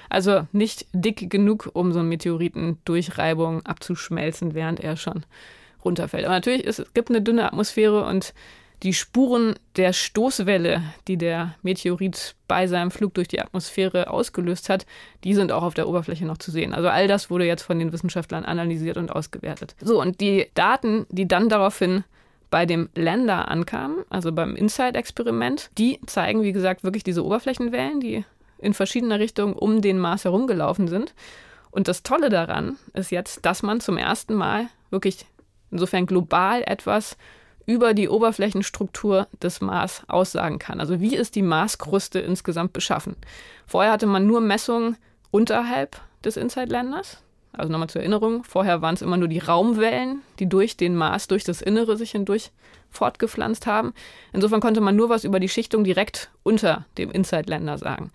Also 0.10 0.48
nicht 0.53 0.88
dick 0.91 1.29
genug, 1.29 1.69
um 1.74 1.93
so 1.93 2.00
einen 2.00 2.10
Meteoriten 2.10 2.79
durch 2.84 3.19
Reibung 3.19 3.63
abzuschmelzen, 3.63 4.55
während 4.55 4.79
er 4.79 4.98
schon 4.98 5.24
runterfällt. 5.84 6.25
Aber 6.25 6.34
natürlich, 6.34 6.65
es 6.65 6.84
gibt 6.95 7.10
eine 7.10 7.22
dünne 7.22 7.45
Atmosphäre 7.45 8.03
und 8.05 8.34
die 8.85 8.93
Spuren 8.93 9.55
der 9.77 9.93
Stoßwelle, 9.93 10.83
die 11.07 11.17
der 11.17 11.55
Meteorit 11.63 12.35
bei 12.47 12.67
seinem 12.67 12.91
Flug 12.91 13.15
durch 13.15 13.27
die 13.27 13.41
Atmosphäre 13.41 14.11
ausgelöst 14.11 14.69
hat, 14.69 14.85
die 15.23 15.33
sind 15.33 15.51
auch 15.51 15.63
auf 15.63 15.73
der 15.73 15.89
Oberfläche 15.89 16.25
noch 16.25 16.37
zu 16.37 16.51
sehen. 16.51 16.71
Also 16.71 16.89
all 16.89 17.07
das 17.07 17.31
wurde 17.31 17.45
jetzt 17.45 17.63
von 17.63 17.79
den 17.79 17.91
Wissenschaftlern 17.91 18.45
analysiert 18.45 18.97
und 18.97 19.11
ausgewertet. 19.11 19.75
So, 19.81 19.99
und 19.99 20.21
die 20.21 20.51
Daten, 20.53 21.07
die 21.09 21.27
dann 21.27 21.49
daraufhin 21.49 22.03
bei 22.51 22.67
dem 22.67 22.89
Lander 22.93 23.47
ankamen, 23.49 24.05
also 24.09 24.31
beim 24.31 24.55
InSight-Experiment, 24.55 25.71
die 25.79 25.99
zeigen, 26.05 26.43
wie 26.43 26.53
gesagt, 26.53 26.83
wirklich 26.83 27.03
diese 27.03 27.25
Oberflächenwellen, 27.25 27.99
die 27.99 28.23
in 28.59 28.75
verschiedener 28.75 29.19
Richtung 29.19 29.53
um 29.53 29.81
den 29.81 29.97
Mars 29.97 30.25
herumgelaufen 30.25 30.87
sind. 30.87 31.15
Und 31.71 31.87
das 31.87 32.03
Tolle 32.03 32.29
daran 32.29 32.77
ist 32.93 33.09
jetzt, 33.09 33.47
dass 33.47 33.63
man 33.63 33.81
zum 33.81 33.97
ersten 33.97 34.35
Mal 34.35 34.67
wirklich 34.91 35.25
insofern 35.71 36.05
global 36.05 36.61
etwas 36.67 37.17
über 37.65 37.93
die 37.93 38.10
Oberflächenstruktur 38.10 39.27
des 39.41 39.62
Mars 39.62 40.03
aussagen 40.07 40.60
kann. 40.60 40.79
Also 40.79 41.00
wie 41.00 41.15
ist 41.15 41.36
die 41.36 41.41
Marskruste 41.41 42.19
insgesamt 42.19 42.74
beschaffen? 42.74 43.15
Vorher 43.65 43.91
hatte 43.91 44.05
man 44.05 44.27
nur 44.27 44.41
Messungen 44.41 44.98
unterhalb 45.31 46.00
des 46.24 46.38
Inside-Landers. 46.38 47.22
Also 47.53 47.72
nochmal 47.72 47.89
zur 47.89 48.01
Erinnerung, 48.01 48.43
vorher 48.43 48.81
waren 48.81 48.95
es 48.95 49.01
immer 49.01 49.15
nur 49.15 49.29
die 49.29 49.39
Raumwellen, 49.39 50.22
die 50.39 50.50
durch 50.50 50.75
den 50.75 50.95
Mars, 50.95 51.27
durch 51.27 51.45
das 51.45 51.62
Innere 51.62 51.95
sich 51.95 52.12
hindurch 52.12 52.51
fortgepflanzt 52.89 53.65
haben. 53.65 53.93
Insofern 54.34 54.60
konnte 54.60 54.81
man 54.81 54.95
nur 54.95 55.10
was 55.10 55.24
über 55.24 55.39
die 55.39 55.50
Schichtung 55.50 55.84
direkt 55.84 56.29
unter 56.43 56.86
dem 56.98 57.12
Inside-Länder 57.12 57.77
sagen. 57.77 58.12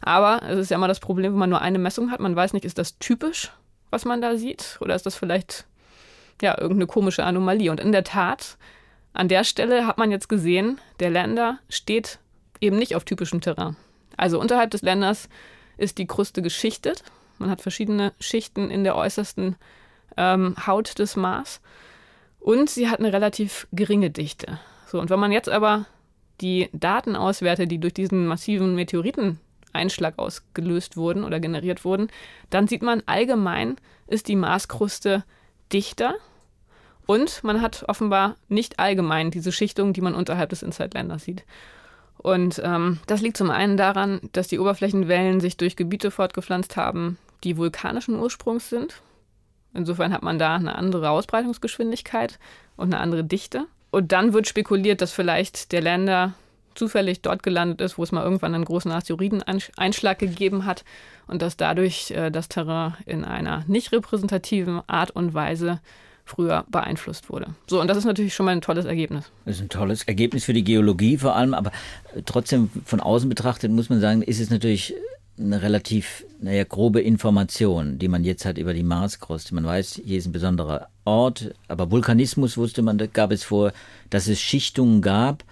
Aber 0.00 0.42
es 0.48 0.58
ist 0.58 0.70
ja 0.70 0.76
immer 0.76 0.88
das 0.88 1.00
Problem, 1.00 1.32
wenn 1.32 1.38
man 1.40 1.50
nur 1.50 1.60
eine 1.60 1.78
Messung 1.78 2.10
hat, 2.10 2.20
man 2.20 2.36
weiß 2.36 2.52
nicht, 2.52 2.64
ist 2.64 2.78
das 2.78 2.98
typisch, 2.98 3.50
was 3.90 4.04
man 4.04 4.20
da 4.20 4.36
sieht, 4.36 4.78
oder 4.80 4.94
ist 4.94 5.06
das 5.06 5.16
vielleicht 5.16 5.66
ja 6.42 6.56
irgendeine 6.58 6.86
komische 6.86 7.24
Anomalie. 7.24 7.70
Und 7.70 7.80
in 7.80 7.92
der 7.92 8.04
Tat, 8.04 8.58
an 9.14 9.28
der 9.28 9.44
Stelle 9.44 9.86
hat 9.86 9.96
man 9.96 10.10
jetzt 10.10 10.28
gesehen, 10.28 10.78
der 11.00 11.10
Länder 11.10 11.58
steht 11.68 12.18
eben 12.60 12.76
nicht 12.76 12.94
auf 12.94 13.04
typischem 13.04 13.40
Terrain. 13.40 13.76
Also 14.16 14.38
unterhalb 14.38 14.70
des 14.70 14.82
Länders 14.82 15.28
ist 15.78 15.98
die 15.98 16.06
Kruste 16.06 16.42
geschichtet 16.42 17.02
man 17.38 17.50
hat 17.50 17.62
verschiedene 17.62 18.12
Schichten 18.20 18.70
in 18.70 18.84
der 18.84 18.96
äußersten 18.96 19.56
ähm, 20.16 20.54
Haut 20.66 20.98
des 20.98 21.16
Mars. 21.16 21.60
Und 22.40 22.70
sie 22.70 22.88
hat 22.88 23.00
eine 23.00 23.12
relativ 23.12 23.66
geringe 23.72 24.10
Dichte. 24.10 24.58
So, 24.86 25.00
und 25.00 25.10
wenn 25.10 25.20
man 25.20 25.32
jetzt 25.32 25.48
aber 25.48 25.86
die 26.40 26.68
Daten 26.72 27.16
auswertet, 27.16 27.70
die 27.70 27.78
durch 27.78 27.94
diesen 27.94 28.26
massiven 28.26 28.74
Meteoriteneinschlag 28.74 30.18
ausgelöst 30.18 30.96
wurden 30.96 31.24
oder 31.24 31.40
generiert 31.40 31.84
wurden, 31.84 32.08
dann 32.50 32.68
sieht 32.68 32.82
man 32.82 33.02
allgemein 33.06 33.76
ist 34.06 34.28
die 34.28 34.36
Marskruste 34.36 35.24
dichter 35.72 36.14
und 37.06 37.44
man 37.44 37.60
hat 37.60 37.84
offenbar 37.88 38.36
nicht 38.48 38.78
allgemein 38.78 39.30
diese 39.30 39.52
Schichtung, 39.52 39.92
die 39.92 40.00
man 40.00 40.14
unterhalb 40.14 40.50
des 40.50 40.62
Inside-Landers 40.62 41.24
sieht. 41.24 41.44
Und 42.18 42.60
ähm, 42.64 43.00
das 43.06 43.20
liegt 43.20 43.36
zum 43.36 43.50
einen 43.50 43.76
daran, 43.76 44.20
dass 44.32 44.48
die 44.48 44.58
Oberflächenwellen 44.58 45.40
sich 45.40 45.56
durch 45.56 45.76
Gebiete 45.76 46.10
fortgepflanzt 46.10 46.76
haben, 46.76 47.18
die 47.42 47.56
vulkanischen 47.56 48.18
Ursprungs 48.18 48.70
sind. 48.70 49.02
Insofern 49.74 50.12
hat 50.12 50.22
man 50.22 50.38
da 50.38 50.54
eine 50.54 50.76
andere 50.76 51.10
Ausbreitungsgeschwindigkeit 51.10 52.38
und 52.76 52.94
eine 52.94 53.02
andere 53.02 53.24
Dichte. 53.24 53.66
Und 53.90 54.12
dann 54.12 54.32
wird 54.32 54.48
spekuliert, 54.48 55.00
dass 55.02 55.12
vielleicht 55.12 55.72
der 55.72 55.82
Länder 55.82 56.34
zufällig 56.74 57.22
dort 57.22 57.42
gelandet 57.42 57.80
ist, 57.80 57.98
wo 57.98 58.02
es 58.02 58.12
mal 58.12 58.24
irgendwann 58.24 58.54
einen 58.54 58.64
großen 58.64 58.90
Asteroideneinschlag 58.90 60.18
gegeben 60.18 60.64
hat 60.64 60.84
und 61.26 61.42
dass 61.42 61.56
dadurch 61.56 62.10
äh, 62.10 62.30
das 62.30 62.48
Terrain 62.48 62.96
in 63.06 63.24
einer 63.24 63.64
nicht 63.66 63.92
repräsentativen 63.92 64.80
Art 64.86 65.10
und 65.10 65.34
Weise 65.34 65.80
früher 66.24 66.64
beeinflusst 66.68 67.28
wurde. 67.28 67.54
So, 67.66 67.80
und 67.80 67.88
das 67.88 67.98
ist 67.98 68.04
natürlich 68.04 68.34
schon 68.34 68.46
mal 68.46 68.52
ein 68.52 68.60
tolles 68.60 68.86
Ergebnis. 68.86 69.30
Das 69.44 69.56
ist 69.56 69.62
ein 69.62 69.68
tolles 69.68 70.04
Ergebnis 70.04 70.44
für 70.44 70.54
die 70.54 70.64
Geologie 70.64 71.18
vor 71.18 71.36
allem, 71.36 71.54
aber 71.54 71.70
trotzdem 72.24 72.70
von 72.84 73.00
außen 73.00 73.28
betrachtet 73.28 73.70
muss 73.70 73.90
man 73.90 74.00
sagen, 74.00 74.22
ist 74.22 74.40
es 74.40 74.50
natürlich 74.50 74.94
eine 75.38 75.62
relativ, 75.62 76.24
naja, 76.40 76.64
grobe 76.64 77.00
Information, 77.00 77.98
die 77.98 78.08
man 78.08 78.24
jetzt 78.24 78.44
hat 78.44 78.56
über 78.56 78.72
die 78.72 78.84
Marskruste. 78.84 79.54
Man 79.54 79.64
weiß, 79.64 80.00
hier 80.04 80.18
ist 80.18 80.26
ein 80.26 80.32
besonderer 80.32 80.88
Ort, 81.04 81.54
aber 81.68 81.90
Vulkanismus 81.90 82.56
wusste 82.56 82.82
man, 82.82 82.98
da 82.98 83.06
gab 83.06 83.32
es 83.32 83.42
vor, 83.42 83.72
dass 84.10 84.28
es 84.28 84.40
Schichtungen 84.40 85.02
gab. 85.02 85.44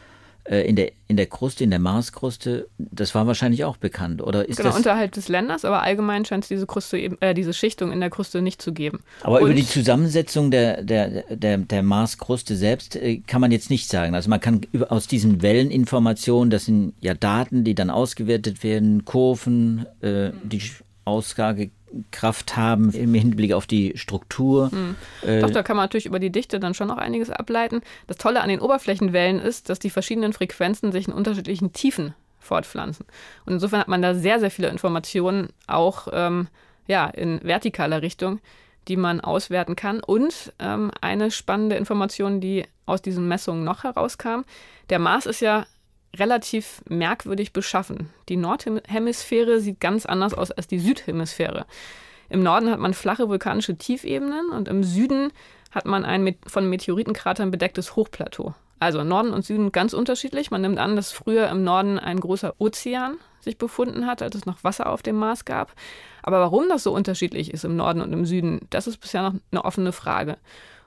Äh, 0.44 0.66
in, 0.66 0.76
der, 0.76 0.92
in 1.08 1.16
der 1.16 1.26
Kruste, 1.26 1.62
in 1.62 1.70
der 1.70 1.78
Marskruste, 1.78 2.68
das 2.78 3.14
war 3.14 3.26
wahrscheinlich 3.26 3.64
auch 3.64 3.76
bekannt, 3.76 4.22
oder 4.22 4.48
ist 4.48 4.56
genau, 4.56 4.70
das? 4.70 4.78
unterhalb 4.78 5.12
des 5.12 5.28
Länders, 5.28 5.64
aber 5.64 5.82
allgemein 5.82 6.24
scheint 6.24 6.44
es 6.44 6.48
diese 6.48 6.66
Kruste 6.66 6.98
eben, 6.98 7.16
äh, 7.20 7.32
diese 7.32 7.52
Schichtung 7.52 7.92
in 7.92 8.00
der 8.00 8.10
Kruste 8.10 8.42
nicht 8.42 8.60
zu 8.60 8.72
geben. 8.72 9.00
Aber 9.22 9.36
Und 9.36 9.42
über 9.42 9.54
die 9.54 9.66
Zusammensetzung 9.66 10.50
der, 10.50 10.82
der, 10.82 11.22
der, 11.30 11.58
der 11.58 11.82
Marskruste 11.82 12.56
selbst 12.56 12.96
äh, 12.96 13.18
kann 13.18 13.40
man 13.40 13.52
jetzt 13.52 13.70
nicht 13.70 13.88
sagen. 13.88 14.14
Also 14.14 14.30
man 14.30 14.40
kann 14.40 14.62
über, 14.72 14.90
aus 14.90 15.06
diesen 15.06 15.42
Welleninformationen, 15.42 16.50
das 16.50 16.64
sind 16.64 16.94
ja 17.00 17.14
Daten, 17.14 17.62
die 17.62 17.74
dann 17.74 17.90
ausgewertet 17.90 18.64
werden, 18.64 19.04
Kurven, 19.04 19.86
äh, 20.00 20.30
die 20.42 20.60
Aussagekraft 21.04 22.56
haben 22.56 22.92
im 22.92 23.14
Hinblick 23.14 23.52
auf 23.52 23.66
die 23.66 23.92
Struktur. 23.96 24.70
Hm. 24.70 24.96
Äh, 25.22 25.40
Doch, 25.40 25.50
da 25.50 25.62
kann 25.62 25.76
man 25.76 25.84
natürlich 25.84 26.06
über 26.06 26.18
die 26.18 26.30
Dichte 26.30 26.60
dann 26.60 26.74
schon 26.74 26.88
noch 26.88 26.98
einiges 26.98 27.30
ableiten. 27.30 27.80
Das 28.06 28.16
Tolle 28.16 28.40
an 28.40 28.48
den 28.48 28.60
Oberflächenwellen 28.60 29.40
ist, 29.40 29.68
dass 29.68 29.78
die 29.78 29.90
verschiedenen 29.90 30.32
Frequenzen 30.32 30.92
sich 30.92 31.08
in 31.08 31.14
unterschiedlichen 31.14 31.72
Tiefen 31.72 32.14
fortpflanzen. 32.38 33.06
Und 33.46 33.54
insofern 33.54 33.80
hat 33.80 33.88
man 33.88 34.02
da 34.02 34.14
sehr, 34.14 34.40
sehr 34.40 34.50
viele 34.50 34.68
Informationen, 34.68 35.48
auch 35.66 36.08
ähm, 36.12 36.48
ja, 36.86 37.06
in 37.06 37.40
vertikaler 37.40 38.02
Richtung, 38.02 38.40
die 38.88 38.96
man 38.96 39.20
auswerten 39.20 39.76
kann. 39.76 40.00
Und 40.00 40.52
ähm, 40.58 40.90
eine 41.00 41.30
spannende 41.30 41.76
Information, 41.76 42.40
die 42.40 42.64
aus 42.86 43.00
diesen 43.00 43.28
Messungen 43.28 43.64
noch 43.64 43.84
herauskam, 43.84 44.42
der 44.90 44.98
Mars 44.98 45.26
ist 45.26 45.40
ja 45.40 45.66
relativ 46.16 46.82
merkwürdig 46.88 47.52
beschaffen. 47.52 48.10
Die 48.28 48.36
Nordhemisphäre 48.36 49.60
sieht 49.60 49.80
ganz 49.80 50.06
anders 50.06 50.34
aus 50.34 50.50
als 50.50 50.66
die 50.66 50.78
Südhemisphäre. 50.78 51.66
Im 52.28 52.42
Norden 52.42 52.70
hat 52.70 52.78
man 52.78 52.94
flache 52.94 53.28
vulkanische 53.28 53.76
Tiefebenen 53.76 54.50
und 54.50 54.68
im 54.68 54.84
Süden 54.84 55.32
hat 55.70 55.86
man 55.86 56.04
ein 56.04 56.22
mit, 56.22 56.38
von 56.46 56.68
Meteoritenkratern 56.68 57.50
bedecktes 57.50 57.96
Hochplateau. 57.96 58.54
Also 58.78 59.04
Norden 59.04 59.32
und 59.32 59.44
Süden 59.44 59.70
ganz 59.70 59.92
unterschiedlich. 59.94 60.50
Man 60.50 60.60
nimmt 60.60 60.78
an, 60.78 60.96
dass 60.96 61.12
früher 61.12 61.48
im 61.48 61.62
Norden 61.62 61.98
ein 61.98 62.18
großer 62.20 62.54
Ozean 62.58 63.16
sich 63.40 63.58
befunden 63.58 64.06
hat, 64.06 64.22
als 64.22 64.34
es 64.34 64.46
noch 64.46 64.64
Wasser 64.64 64.88
auf 64.90 65.02
dem 65.02 65.16
Mars 65.16 65.44
gab. 65.44 65.72
Aber 66.22 66.40
warum 66.40 66.68
das 66.68 66.82
so 66.82 66.92
unterschiedlich 66.92 67.52
ist 67.52 67.64
im 67.64 67.76
Norden 67.76 68.00
und 68.00 68.12
im 68.12 68.24
Süden, 68.24 68.66
das 68.70 68.86
ist 68.86 68.98
bisher 68.98 69.22
noch 69.22 69.34
eine 69.50 69.64
offene 69.64 69.92
Frage. 69.92 70.36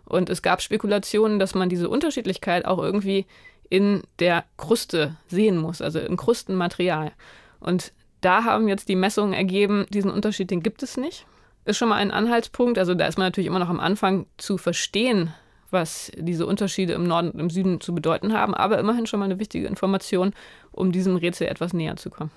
Und 0.05 0.29
es 0.29 0.41
gab 0.41 0.61
Spekulationen, 0.61 1.39
dass 1.39 1.55
man 1.55 1.69
diese 1.69 1.89
Unterschiedlichkeit 1.89 2.65
auch 2.65 2.79
irgendwie 2.79 3.25
in 3.69 4.03
der 4.19 4.43
Kruste 4.57 5.15
sehen 5.27 5.57
muss, 5.57 5.81
also 5.81 5.99
im 5.99 6.17
Krustenmaterial. 6.17 7.11
Und 7.59 7.91
da 8.21 8.43
haben 8.43 8.67
jetzt 8.67 8.89
die 8.89 8.95
Messungen 8.95 9.33
ergeben, 9.33 9.85
diesen 9.89 10.11
Unterschied, 10.11 10.51
den 10.51 10.63
gibt 10.63 10.83
es 10.83 10.97
nicht. 10.97 11.25
Ist 11.65 11.77
schon 11.77 11.89
mal 11.89 11.95
ein 11.95 12.11
Anhaltspunkt. 12.11 12.77
Also 12.77 12.93
da 12.93 13.07
ist 13.07 13.17
man 13.17 13.27
natürlich 13.27 13.47
immer 13.47 13.59
noch 13.59 13.69
am 13.69 13.79
Anfang 13.79 14.27
zu 14.37 14.57
verstehen, 14.57 15.33
was 15.71 16.11
diese 16.17 16.45
Unterschiede 16.45 16.93
im 16.93 17.07
Norden 17.07 17.31
und 17.31 17.39
im 17.39 17.49
Süden 17.49 17.81
zu 17.81 17.93
bedeuten 17.93 18.33
haben, 18.33 18.53
aber 18.53 18.79
immerhin 18.79 19.07
schon 19.07 19.19
mal 19.19 19.25
eine 19.25 19.39
wichtige 19.39 19.67
Information, 19.67 20.33
um 20.71 20.91
diesem 20.91 21.15
Rätsel 21.15 21.47
etwas 21.47 21.73
näher 21.73 21.97
zu 21.97 22.09
kommen. 22.09 22.31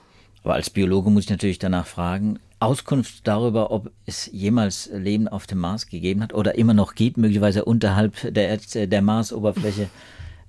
Aber 0.45 0.55
als 0.55 0.71
Biologe 0.71 1.11
muss 1.11 1.25
ich 1.25 1.31
natürlich 1.31 1.59
danach 1.59 1.87
fragen, 1.87 2.39
Auskunft 2.61 3.27
darüber, 3.27 3.71
ob 3.71 3.91
es 4.07 4.27
jemals 4.33 4.91
Leben 4.93 5.29
auf 5.29 5.47
dem 5.47 5.59
Mars 5.59 5.87
gegeben 5.87 6.23
hat 6.23 6.35
oder 6.35 6.57
immer 6.57 6.75
noch 6.75 6.95
gibt, 6.95 7.17
möglicherweise 7.17 7.65
unterhalb 7.65 8.35
der, 8.35 8.49
Erd 8.49 8.75
der 8.75 9.03
Marsoberfläche, 9.03 9.89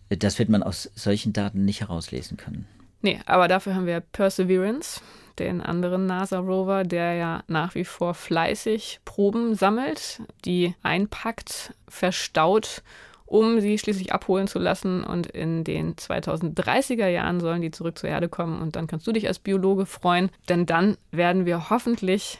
das 0.09 0.39
wird 0.39 0.49
man 0.49 0.63
aus 0.63 0.89
solchen 0.95 1.33
Daten 1.33 1.65
nicht 1.65 1.81
herauslesen 1.81 2.37
können. 2.37 2.67
Nee, 3.01 3.19
aber 3.25 3.47
dafür 3.47 3.75
haben 3.75 3.85
wir 3.85 4.01
Perseverance, 4.01 5.01
den 5.37 5.61
anderen 5.61 6.05
NASA-Rover, 6.05 6.83
der 6.83 7.13
ja 7.13 7.43
nach 7.47 7.75
wie 7.75 7.85
vor 7.85 8.13
fleißig 8.13 8.99
Proben 9.05 9.55
sammelt, 9.55 10.21
die 10.43 10.75
einpackt, 10.83 11.73
verstaut, 11.87 12.83
um 13.25 13.61
sie 13.61 13.77
schließlich 13.77 14.11
abholen 14.11 14.47
zu 14.47 14.59
lassen. 14.59 15.03
Und 15.03 15.27
in 15.27 15.63
den 15.63 15.95
2030er 15.95 17.07
Jahren 17.07 17.39
sollen 17.39 17.61
die 17.61 17.71
zurück 17.71 17.97
zur 17.97 18.09
Erde 18.09 18.27
kommen. 18.27 18.61
Und 18.61 18.75
dann 18.75 18.87
kannst 18.87 19.07
du 19.07 19.11
dich 19.11 19.27
als 19.27 19.39
Biologe 19.39 19.85
freuen, 19.85 20.29
denn 20.49 20.65
dann 20.65 20.97
werden 21.11 21.45
wir 21.45 21.69
hoffentlich 21.69 22.39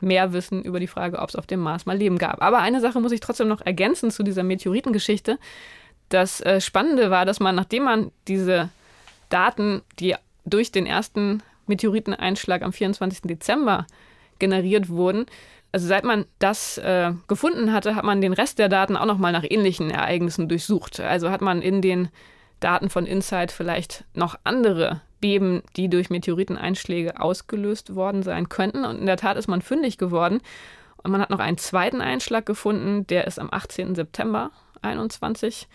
mehr 0.00 0.32
wissen 0.32 0.62
über 0.62 0.80
die 0.80 0.86
Frage, 0.86 1.18
ob 1.18 1.30
es 1.30 1.36
auf 1.36 1.46
dem 1.46 1.60
Mars 1.60 1.86
mal 1.86 1.96
Leben 1.96 2.18
gab. 2.18 2.42
Aber 2.42 2.58
eine 2.58 2.80
Sache 2.80 3.00
muss 3.00 3.12
ich 3.12 3.20
trotzdem 3.20 3.48
noch 3.48 3.62
ergänzen 3.62 4.10
zu 4.10 4.22
dieser 4.22 4.42
Meteoritengeschichte. 4.42 5.38
Das 6.14 6.40
äh, 6.42 6.60
Spannende 6.60 7.10
war, 7.10 7.26
dass 7.26 7.40
man, 7.40 7.56
nachdem 7.56 7.82
man 7.82 8.12
diese 8.28 8.68
Daten, 9.30 9.82
die 9.98 10.14
durch 10.44 10.70
den 10.70 10.86
ersten 10.86 11.42
Meteoriteneinschlag 11.66 12.62
am 12.62 12.72
24. 12.72 13.22
Dezember 13.22 13.84
generiert 14.38 14.88
wurden, 14.88 15.26
also 15.72 15.88
seit 15.88 16.04
man 16.04 16.24
das 16.38 16.78
äh, 16.78 17.10
gefunden 17.26 17.72
hatte, 17.72 17.96
hat 17.96 18.04
man 18.04 18.20
den 18.20 18.32
Rest 18.32 18.60
der 18.60 18.68
Daten 18.68 18.96
auch 18.96 19.06
nochmal 19.06 19.32
nach 19.32 19.42
ähnlichen 19.42 19.90
Ereignissen 19.90 20.48
durchsucht. 20.48 21.00
Also 21.00 21.30
hat 21.30 21.40
man 21.40 21.62
in 21.62 21.82
den 21.82 22.10
Daten 22.60 22.90
von 22.90 23.06
InSight 23.06 23.50
vielleicht 23.50 24.04
noch 24.14 24.38
andere 24.44 25.00
Beben, 25.20 25.64
die 25.76 25.88
durch 25.88 26.10
Meteoriteneinschläge 26.10 27.20
ausgelöst 27.20 27.96
worden 27.96 28.22
sein 28.22 28.48
könnten. 28.48 28.84
Und 28.84 29.00
in 29.00 29.06
der 29.06 29.16
Tat 29.16 29.36
ist 29.36 29.48
man 29.48 29.62
fündig 29.62 29.98
geworden. 29.98 30.40
Und 30.98 31.10
man 31.10 31.20
hat 31.20 31.30
noch 31.30 31.40
einen 31.40 31.58
zweiten 31.58 32.00
Einschlag 32.00 32.46
gefunden, 32.46 33.04
der 33.08 33.26
ist 33.26 33.40
am 33.40 33.48
18. 33.50 33.96
September 33.96 34.52
21 34.80 35.66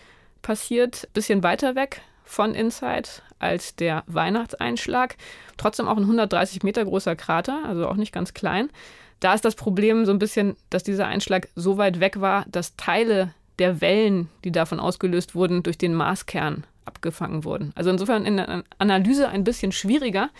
passiert, 0.42 1.08
bisschen 1.12 1.42
weiter 1.42 1.74
weg 1.74 2.02
von 2.24 2.54
InSight 2.54 3.22
als 3.38 3.74
der 3.74 4.04
Weihnachtseinschlag. 4.06 5.16
Trotzdem 5.56 5.88
auch 5.88 5.96
ein 5.96 6.04
130 6.04 6.62
Meter 6.62 6.84
großer 6.84 7.16
Krater, 7.16 7.64
also 7.66 7.88
auch 7.88 7.96
nicht 7.96 8.12
ganz 8.12 8.34
klein. 8.34 8.70
Da 9.18 9.34
ist 9.34 9.44
das 9.44 9.54
Problem 9.54 10.06
so 10.06 10.12
ein 10.12 10.18
bisschen, 10.18 10.56
dass 10.70 10.82
dieser 10.82 11.06
Einschlag 11.06 11.48
so 11.54 11.76
weit 11.76 12.00
weg 12.00 12.20
war, 12.20 12.44
dass 12.48 12.76
Teile 12.76 13.34
der 13.58 13.80
Wellen, 13.80 14.28
die 14.44 14.52
davon 14.52 14.80
ausgelöst 14.80 15.34
wurden, 15.34 15.62
durch 15.62 15.76
den 15.76 15.94
Marskern 15.94 16.64
abgefangen 16.86 17.44
wurden. 17.44 17.72
Also 17.74 17.90
insofern 17.90 18.24
in 18.24 18.38
der 18.38 18.64
Analyse 18.78 19.28
ein 19.28 19.44
bisschen 19.44 19.72
schwieriger, 19.72 20.30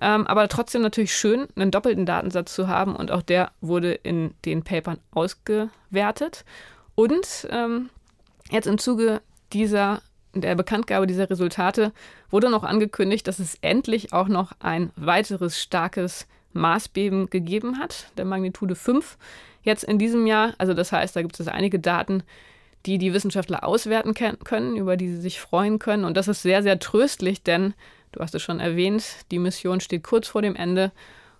ähm, 0.00 0.26
aber 0.26 0.48
trotzdem 0.48 0.82
natürlich 0.82 1.14
schön, 1.14 1.46
einen 1.56 1.70
doppelten 1.70 2.04
Datensatz 2.04 2.54
zu 2.54 2.68
haben 2.68 2.96
und 2.96 3.10
auch 3.10 3.22
der 3.22 3.52
wurde 3.60 3.92
in 3.92 4.34
den 4.44 4.62
Papern 4.62 4.98
ausgewertet. 5.12 6.44
Und 6.94 7.46
ähm, 7.50 7.88
jetzt 8.50 8.66
im 8.66 8.78
Zuge 8.78 9.22
dieser 9.56 10.02
der 10.34 10.54
Bekanntgabe 10.54 11.06
dieser 11.06 11.30
Resultate 11.30 11.92
wurde 12.30 12.50
noch 12.50 12.62
angekündigt, 12.62 13.26
dass 13.26 13.38
es 13.38 13.56
endlich 13.62 14.12
auch 14.12 14.28
noch 14.28 14.52
ein 14.60 14.90
weiteres 14.96 15.58
starkes 15.58 16.26
Maßbeben 16.52 17.30
gegeben 17.30 17.78
hat, 17.78 18.12
der 18.18 18.26
Magnitude 18.26 18.74
5 18.74 19.16
jetzt 19.62 19.84
in 19.84 19.98
diesem 19.98 20.26
Jahr. 20.26 20.52
Also 20.58 20.74
das 20.74 20.92
heißt, 20.92 21.16
da 21.16 21.22
gibt 21.22 21.40
es 21.40 21.48
einige 21.48 21.78
Daten, 21.78 22.22
die 22.84 22.98
die 22.98 23.14
Wissenschaftler 23.14 23.64
auswerten 23.64 24.12
können, 24.14 24.76
über 24.76 24.98
die 24.98 25.08
sie 25.08 25.20
sich 25.20 25.40
freuen 25.40 25.78
können. 25.78 26.04
Und 26.04 26.18
das 26.18 26.28
ist 26.28 26.42
sehr, 26.42 26.62
sehr 26.62 26.78
tröstlich, 26.78 27.42
denn 27.42 27.72
du 28.12 28.20
hast 28.20 28.34
es 28.34 28.42
schon 28.42 28.60
erwähnt, 28.60 29.04
die 29.30 29.38
Mission 29.38 29.80
steht 29.80 30.04
kurz 30.04 30.28
vor 30.28 30.42
dem 30.42 30.54
Ende. 30.54 30.92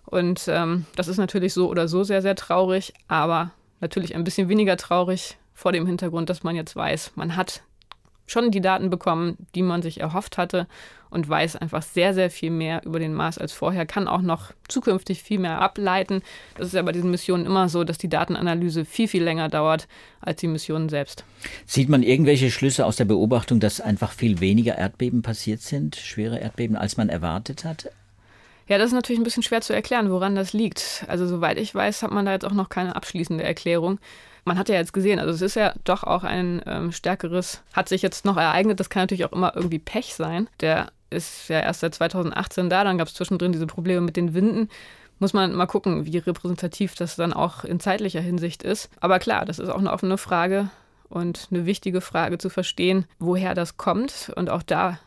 Und 0.05 0.45
ähm, 0.47 0.85
das 0.95 1.07
ist 1.07 1.17
natürlich 1.17 1.53
so 1.53 1.69
oder 1.69 1.87
so 1.87 2.03
sehr, 2.03 2.23
sehr 2.23 2.35
traurig, 2.35 2.93
aber 3.07 3.51
natürlich 3.79 4.15
ein 4.15 4.23
bisschen 4.23 4.49
weniger 4.49 4.75
traurig 4.75 5.37
vor 5.53 5.71
dem 5.71 5.85
Hintergrund, 5.85 6.29
dass 6.29 6.43
man 6.43 6.55
jetzt 6.55 6.75
weiß, 6.75 7.11
man 7.15 7.35
hat 7.35 7.61
schon 8.27 8.51
die 8.51 8.61
Daten 8.61 8.89
bekommen, 8.89 9.37
die 9.55 9.63
man 9.63 9.81
sich 9.81 9.99
erhofft 9.99 10.37
hatte 10.37 10.67
und 11.09 11.27
weiß 11.27 11.55
einfach 11.55 11.81
sehr, 11.81 12.13
sehr 12.13 12.29
viel 12.29 12.51
mehr 12.51 12.85
über 12.85 12.99
den 12.99 13.13
Mars 13.13 13.37
als 13.37 13.53
vorher, 13.53 13.85
kann 13.85 14.07
auch 14.07 14.21
noch 14.21 14.51
zukünftig 14.67 15.23
viel 15.23 15.39
mehr 15.39 15.61
ableiten. 15.61 16.21
Das 16.55 16.67
ist 16.67 16.73
ja 16.73 16.81
bei 16.81 16.91
diesen 16.91 17.11
Missionen 17.11 17.45
immer 17.45 17.69
so, 17.69 17.83
dass 17.83 17.97
die 17.97 18.09
Datenanalyse 18.09 18.85
viel, 18.85 19.07
viel 19.07 19.23
länger 19.23 19.49
dauert 19.49 19.87
als 20.19 20.41
die 20.41 20.47
Missionen 20.47 20.89
selbst. 20.89 21.23
Sieht 21.65 21.89
man 21.89 22.03
irgendwelche 22.03 22.51
Schlüsse 22.51 22.85
aus 22.85 22.97
der 22.97 23.05
Beobachtung, 23.05 23.59
dass 23.59 23.81
einfach 23.81 24.11
viel 24.11 24.39
weniger 24.41 24.77
Erdbeben 24.77 25.21
passiert 25.21 25.61
sind, 25.61 25.95
schwere 25.95 26.39
Erdbeben, 26.39 26.75
als 26.75 26.97
man 26.97 27.09
erwartet 27.09 27.63
hat? 27.63 27.89
Ja, 28.67 28.77
das 28.77 28.87
ist 28.87 28.93
natürlich 28.93 29.19
ein 29.19 29.23
bisschen 29.23 29.43
schwer 29.43 29.61
zu 29.61 29.73
erklären, 29.73 30.11
woran 30.11 30.35
das 30.35 30.53
liegt. 30.53 31.05
Also 31.07 31.25
soweit 31.25 31.57
ich 31.57 31.73
weiß, 31.73 32.03
hat 32.03 32.11
man 32.11 32.25
da 32.25 32.33
jetzt 32.33 32.45
auch 32.45 32.53
noch 32.53 32.69
keine 32.69 32.95
abschließende 32.95 33.43
Erklärung 33.43 33.99
man 34.47 34.57
hat 34.57 34.69
ja 34.69 34.75
jetzt 34.75 34.93
gesehen, 34.93 35.19
also 35.19 35.31
es 35.31 35.41
ist 35.41 35.55
ja 35.55 35.73
doch 35.83 36.03
auch 36.03 36.23
ein 36.23 36.61
ähm, 36.65 36.91
stärkeres, 36.91 37.61
hat 37.73 37.89
sich 37.89 38.01
jetzt 38.01 38.25
noch 38.25 38.37
ereignet, 38.37 38.79
das 38.79 38.89
kann 38.89 39.03
natürlich 39.03 39.25
auch 39.25 39.33
immer 39.33 39.53
irgendwie 39.55 39.77
Pech 39.77 40.15
sein. 40.15 40.47
Der 40.61 40.87
ist 41.09 41.49
ja 41.49 41.59
erst 41.59 41.81
seit 41.81 41.93
2018 41.93 42.69
da, 42.69 42.83
dann 42.83 42.97
gab 42.97 43.07
es 43.07 43.13
zwischendrin 43.13 43.51
diese 43.51 43.67
Probleme 43.67 44.01
mit 44.01 44.15
den 44.15 44.33
Winden. 44.33 44.69
Muss 45.19 45.33
man 45.33 45.53
mal 45.53 45.65
gucken, 45.65 46.05
wie 46.05 46.17
repräsentativ 46.17 46.95
das 46.95 47.15
dann 47.15 47.33
auch 47.33 47.63
in 47.63 47.79
zeitlicher 47.79 48.21
Hinsicht 48.21 48.63
ist. 48.63 48.89
Aber 48.99 49.19
klar, 49.19 49.45
das 49.45 49.59
ist 49.59 49.69
auch 49.69 49.79
eine 49.79 49.91
offene 49.91 50.17
Frage 50.17 50.69
und 51.09 51.47
eine 51.51 51.65
wichtige 51.65 52.01
Frage 52.01 52.37
zu 52.37 52.49
verstehen, 52.49 53.05
woher 53.19 53.53
das 53.53 53.77
kommt. 53.77 54.31
Und 54.35 54.49
auch 54.49 54.63
da 54.63 54.99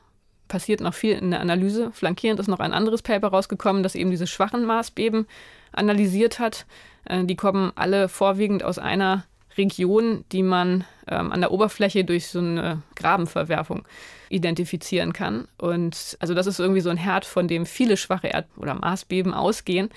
passiert 0.50 0.82
noch 0.82 0.92
viel 0.92 1.14
in 1.16 1.30
der 1.30 1.40
Analyse. 1.40 1.90
Flankierend 1.92 2.38
ist 2.40 2.48
noch 2.48 2.60
ein 2.60 2.74
anderes 2.74 3.00
Paper 3.00 3.28
rausgekommen, 3.28 3.82
das 3.82 3.94
eben 3.94 4.10
diese 4.10 4.26
schwachen 4.26 4.66
Maßbeben 4.66 5.26
analysiert 5.72 6.38
hat. 6.38 6.66
Äh, 7.06 7.24
die 7.24 7.36
kommen 7.36 7.72
alle 7.76 8.10
vorwiegend 8.10 8.62
aus 8.62 8.78
einer 8.78 9.24
Region, 9.56 10.24
die 10.32 10.42
man 10.42 10.84
ähm, 11.08 11.32
an 11.32 11.40
der 11.40 11.52
Oberfläche 11.52 12.04
durch 12.04 12.28
so 12.28 12.40
eine 12.40 12.82
Grabenverwerfung 12.96 13.84
identifizieren 14.28 15.12
kann. 15.12 15.48
Und 15.58 16.16
also 16.20 16.34
das 16.34 16.46
ist 16.46 16.60
irgendwie 16.60 16.80
so 16.82 16.90
ein 16.90 16.96
Herd, 16.96 17.24
von 17.24 17.48
dem 17.48 17.64
viele 17.64 17.96
schwache 17.96 18.28
Erd- 18.28 18.48
oder 18.56 18.74
Marsbeben 18.74 19.32
ausgehen. 19.32 19.90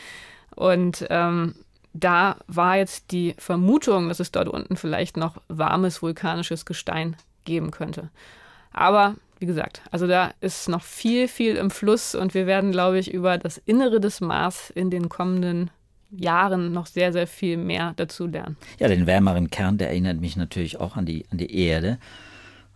Und 0.56 1.06
ähm, 1.10 1.56
da 1.94 2.38
war 2.48 2.78
jetzt 2.78 3.12
die 3.12 3.36
Vermutung, 3.38 4.08
dass 4.08 4.20
es 4.20 4.32
dort 4.32 4.48
unten 4.48 4.78
vielleicht 4.78 5.18
noch 5.18 5.38
warmes 5.48 6.02
vulkanisches 6.02 6.66
Gestein 6.66 7.16
geben 7.46 7.72
könnte. 7.72 8.10
Aber 8.72 9.16
wie 9.43 9.45
gesagt, 9.45 9.82
also 9.91 10.08
da 10.08 10.32
ist 10.39 10.69
noch 10.69 10.84
viel, 10.84 11.27
viel 11.27 11.58
im 11.58 11.69
Fluss 11.69 12.15
und 12.15 12.34
wir 12.34 12.47
werden, 12.47 12.71
glaube 12.71 12.97
ich, 12.97 13.13
über 13.13 13.38
das 13.38 13.58
Innere 13.58 13.99
des 13.99 14.21
Mars 14.21 14.69
in 14.69 14.89
den 14.89 15.10
kommenden 15.10 15.69
Jahren 16.12 16.71
noch 16.71 16.86
sehr, 16.86 17.12
sehr 17.12 17.27
viel 17.27 17.58
mehr 17.58 17.91
dazu 17.97 18.25
lernen. 18.25 18.56
Ja, 18.79 18.88
den 18.88 19.06
wärmeren 19.06 19.49
Kern, 19.49 19.77
der 19.77 19.89
erinnert 19.89 20.21
mich 20.21 20.38
natürlich 20.38 20.79
auch 20.79 20.95
an 20.95 21.06
die, 21.06 21.25
an 21.29 21.39
die 21.39 21.53
Erde. 21.53 21.97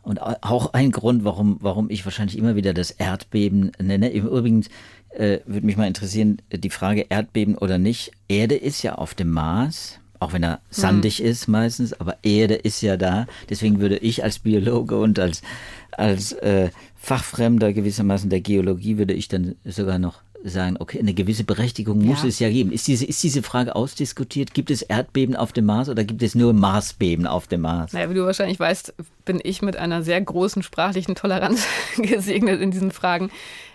Und 0.01 0.21
auch 0.21 0.73
ein 0.73 0.91
Grund, 0.91 1.23
warum, 1.23 1.55
warum 1.61 1.89
ich 1.89 2.03
wahrscheinlich 2.03 2.37
immer 2.37 2.57
wieder 2.57 2.73
das 2.73 2.91
Erdbeben 2.91 3.71
nenne. 3.79 4.09
Im 4.09 4.27
Übrigen 4.27 4.65
äh, 5.11 5.39
würde 5.45 5.65
mich 5.65 5.77
mal 5.77 5.87
interessieren, 5.87 6.41
die 6.51 6.69
Frage 6.69 7.05
Erdbeben 7.07 7.57
oder 7.57 7.77
nicht. 7.77 8.11
Erde 8.27 8.55
ist 8.55 8.83
ja 8.83 8.95
auf 8.95 9.15
dem 9.15 9.31
Mars, 9.31 10.01
auch 10.19 10.33
wenn 10.33 10.43
er 10.43 10.59
sandig 10.69 11.19
hm. 11.19 11.25
ist 11.25 11.47
meistens, 11.47 11.93
aber 11.93 12.17
Erde 12.23 12.55
ist 12.55 12.81
ja 12.81 12.97
da. 12.97 13.27
Deswegen 13.49 13.79
würde 13.79 13.97
ich 13.97 14.23
als 14.23 14.39
Biologe 14.39 14.97
und 14.97 15.19
als, 15.19 15.41
als 15.91 16.33
äh, 16.33 16.69
Fachfremder 16.95 17.73
gewissermaßen 17.73 18.29
der 18.29 18.41
Geologie 18.41 18.97
würde 18.97 19.13
ich 19.13 19.27
dann 19.27 19.55
sogar 19.65 19.99
noch 19.99 20.21
sagen, 20.43 20.77
okay, 20.79 20.99
eine 20.99 21.13
gewisse 21.13 21.43
Berechtigung 21.43 22.05
muss 22.05 22.23
ja. 22.23 22.29
es 22.29 22.39
ja 22.39 22.49
geben. 22.49 22.71
Ist 22.71 22.87
diese, 22.87 23.05
ist 23.05 23.21
diese 23.23 23.43
Frage 23.43 23.75
ausdiskutiert? 23.75 24.53
Gibt 24.53 24.71
es 24.71 24.81
Erdbeben 24.81 25.35
auf 25.35 25.51
dem 25.51 25.65
Mars 25.65 25.89
oder 25.89 26.03
gibt 26.03 26.23
es 26.23 26.35
nur 26.35 26.53
Marsbeben 26.53 27.27
auf 27.27 27.47
dem 27.47 27.61
Mars? 27.61 27.93
Naja, 27.93 28.09
wie 28.09 28.13
du 28.13 28.25
wahrscheinlich 28.25 28.59
weißt, 28.59 28.93
bin 29.27 29.39
ich 29.43 29.61
mit 29.61 29.75
einer 29.77 30.01
sehr 30.01 30.19
großen 30.19 30.63
sprachlichen 30.63 31.13
Toleranz 31.13 31.67
gesegnet 31.97 32.61
in 32.61 32.71
diesen 32.71 32.91
Fragen. 32.91 33.29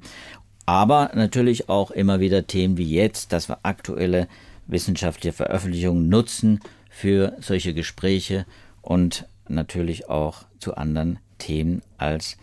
aber 0.66 1.10
natürlich 1.14 1.68
auch 1.68 1.90
immer 1.90 2.20
wieder 2.20 2.46
Themen 2.46 2.76
wie 2.76 2.90
jetzt, 2.90 3.32
dass 3.32 3.48
wir 3.48 3.58
aktuelle 3.62 4.28
wissenschaftliche 4.66 5.32
Veröffentlichungen 5.32 6.08
nutzen 6.08 6.60
für 6.90 7.36
solche 7.40 7.74
Gespräche 7.74 8.46
und 8.82 9.26
natürlich 9.48 10.08
auch 10.08 10.44
zu 10.58 10.76
anderen 10.76 11.18
Themen 11.38 11.82
als 11.96 12.36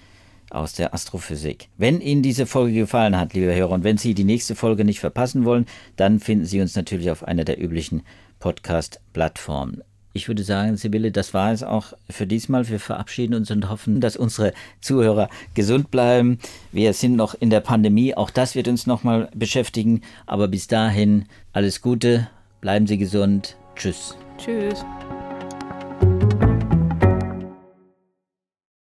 aus 0.56 0.74
der 0.74 0.94
Astrophysik. 0.94 1.70
Wenn 1.78 2.02
Ihnen 2.02 2.22
diese 2.22 2.46
Folge 2.46 2.74
gefallen 2.74 3.18
hat, 3.18 3.34
liebe 3.34 3.54
Hörer, 3.54 3.72
und 3.72 3.84
wenn 3.84 3.98
Sie 3.98 4.14
die 4.14 4.24
nächste 4.24 4.56
Folge 4.56 4.86
nicht 4.86 5.00
verpassen 5.00 5.46
wollen, 5.46 5.66
dann 5.96 6.20
finden 6.20 6.46
Sie 6.46 6.62
uns 6.62 6.76
natürlich 6.76 7.12
auf 7.12 7.24
einer 7.24 7.44
der 7.44 7.62
üblichen 7.62 8.04
Podcast-Plattformen 8.40 9.84
ich 10.16 10.30
würde 10.30 10.44
sagen, 10.44 10.78
Sibylle, 10.78 11.12
das 11.12 11.34
war 11.34 11.52
es 11.52 11.62
auch 11.62 11.94
für 12.10 12.26
diesmal. 12.26 12.68
Wir 12.70 12.80
verabschieden 12.80 13.34
uns 13.34 13.52
und 13.52 13.70
hoffen, 13.70 14.00
dass 14.00 14.16
unsere 14.16 14.54
Zuhörer 14.80 15.30
gesund 15.54 15.92
bleiben. 15.92 16.40
Wir 16.72 16.94
sind 16.94 17.18
noch 17.18 17.36
in 17.36 17.50
der 17.50 17.60
Pandemie. 17.60 18.16
Auch 18.16 18.30
das 18.30 18.56
wird 18.56 18.70
uns 18.70 18.88
nochmal 18.88 19.30
beschäftigen. 19.36 20.02
Aber 20.26 20.48
bis 20.48 20.68
dahin 20.68 21.26
alles 21.52 21.82
Gute. 21.82 22.30
Bleiben 22.62 22.88
Sie 22.88 22.98
gesund. 22.98 23.58
Tschüss. 23.76 24.16
Tschüss. 24.38 24.86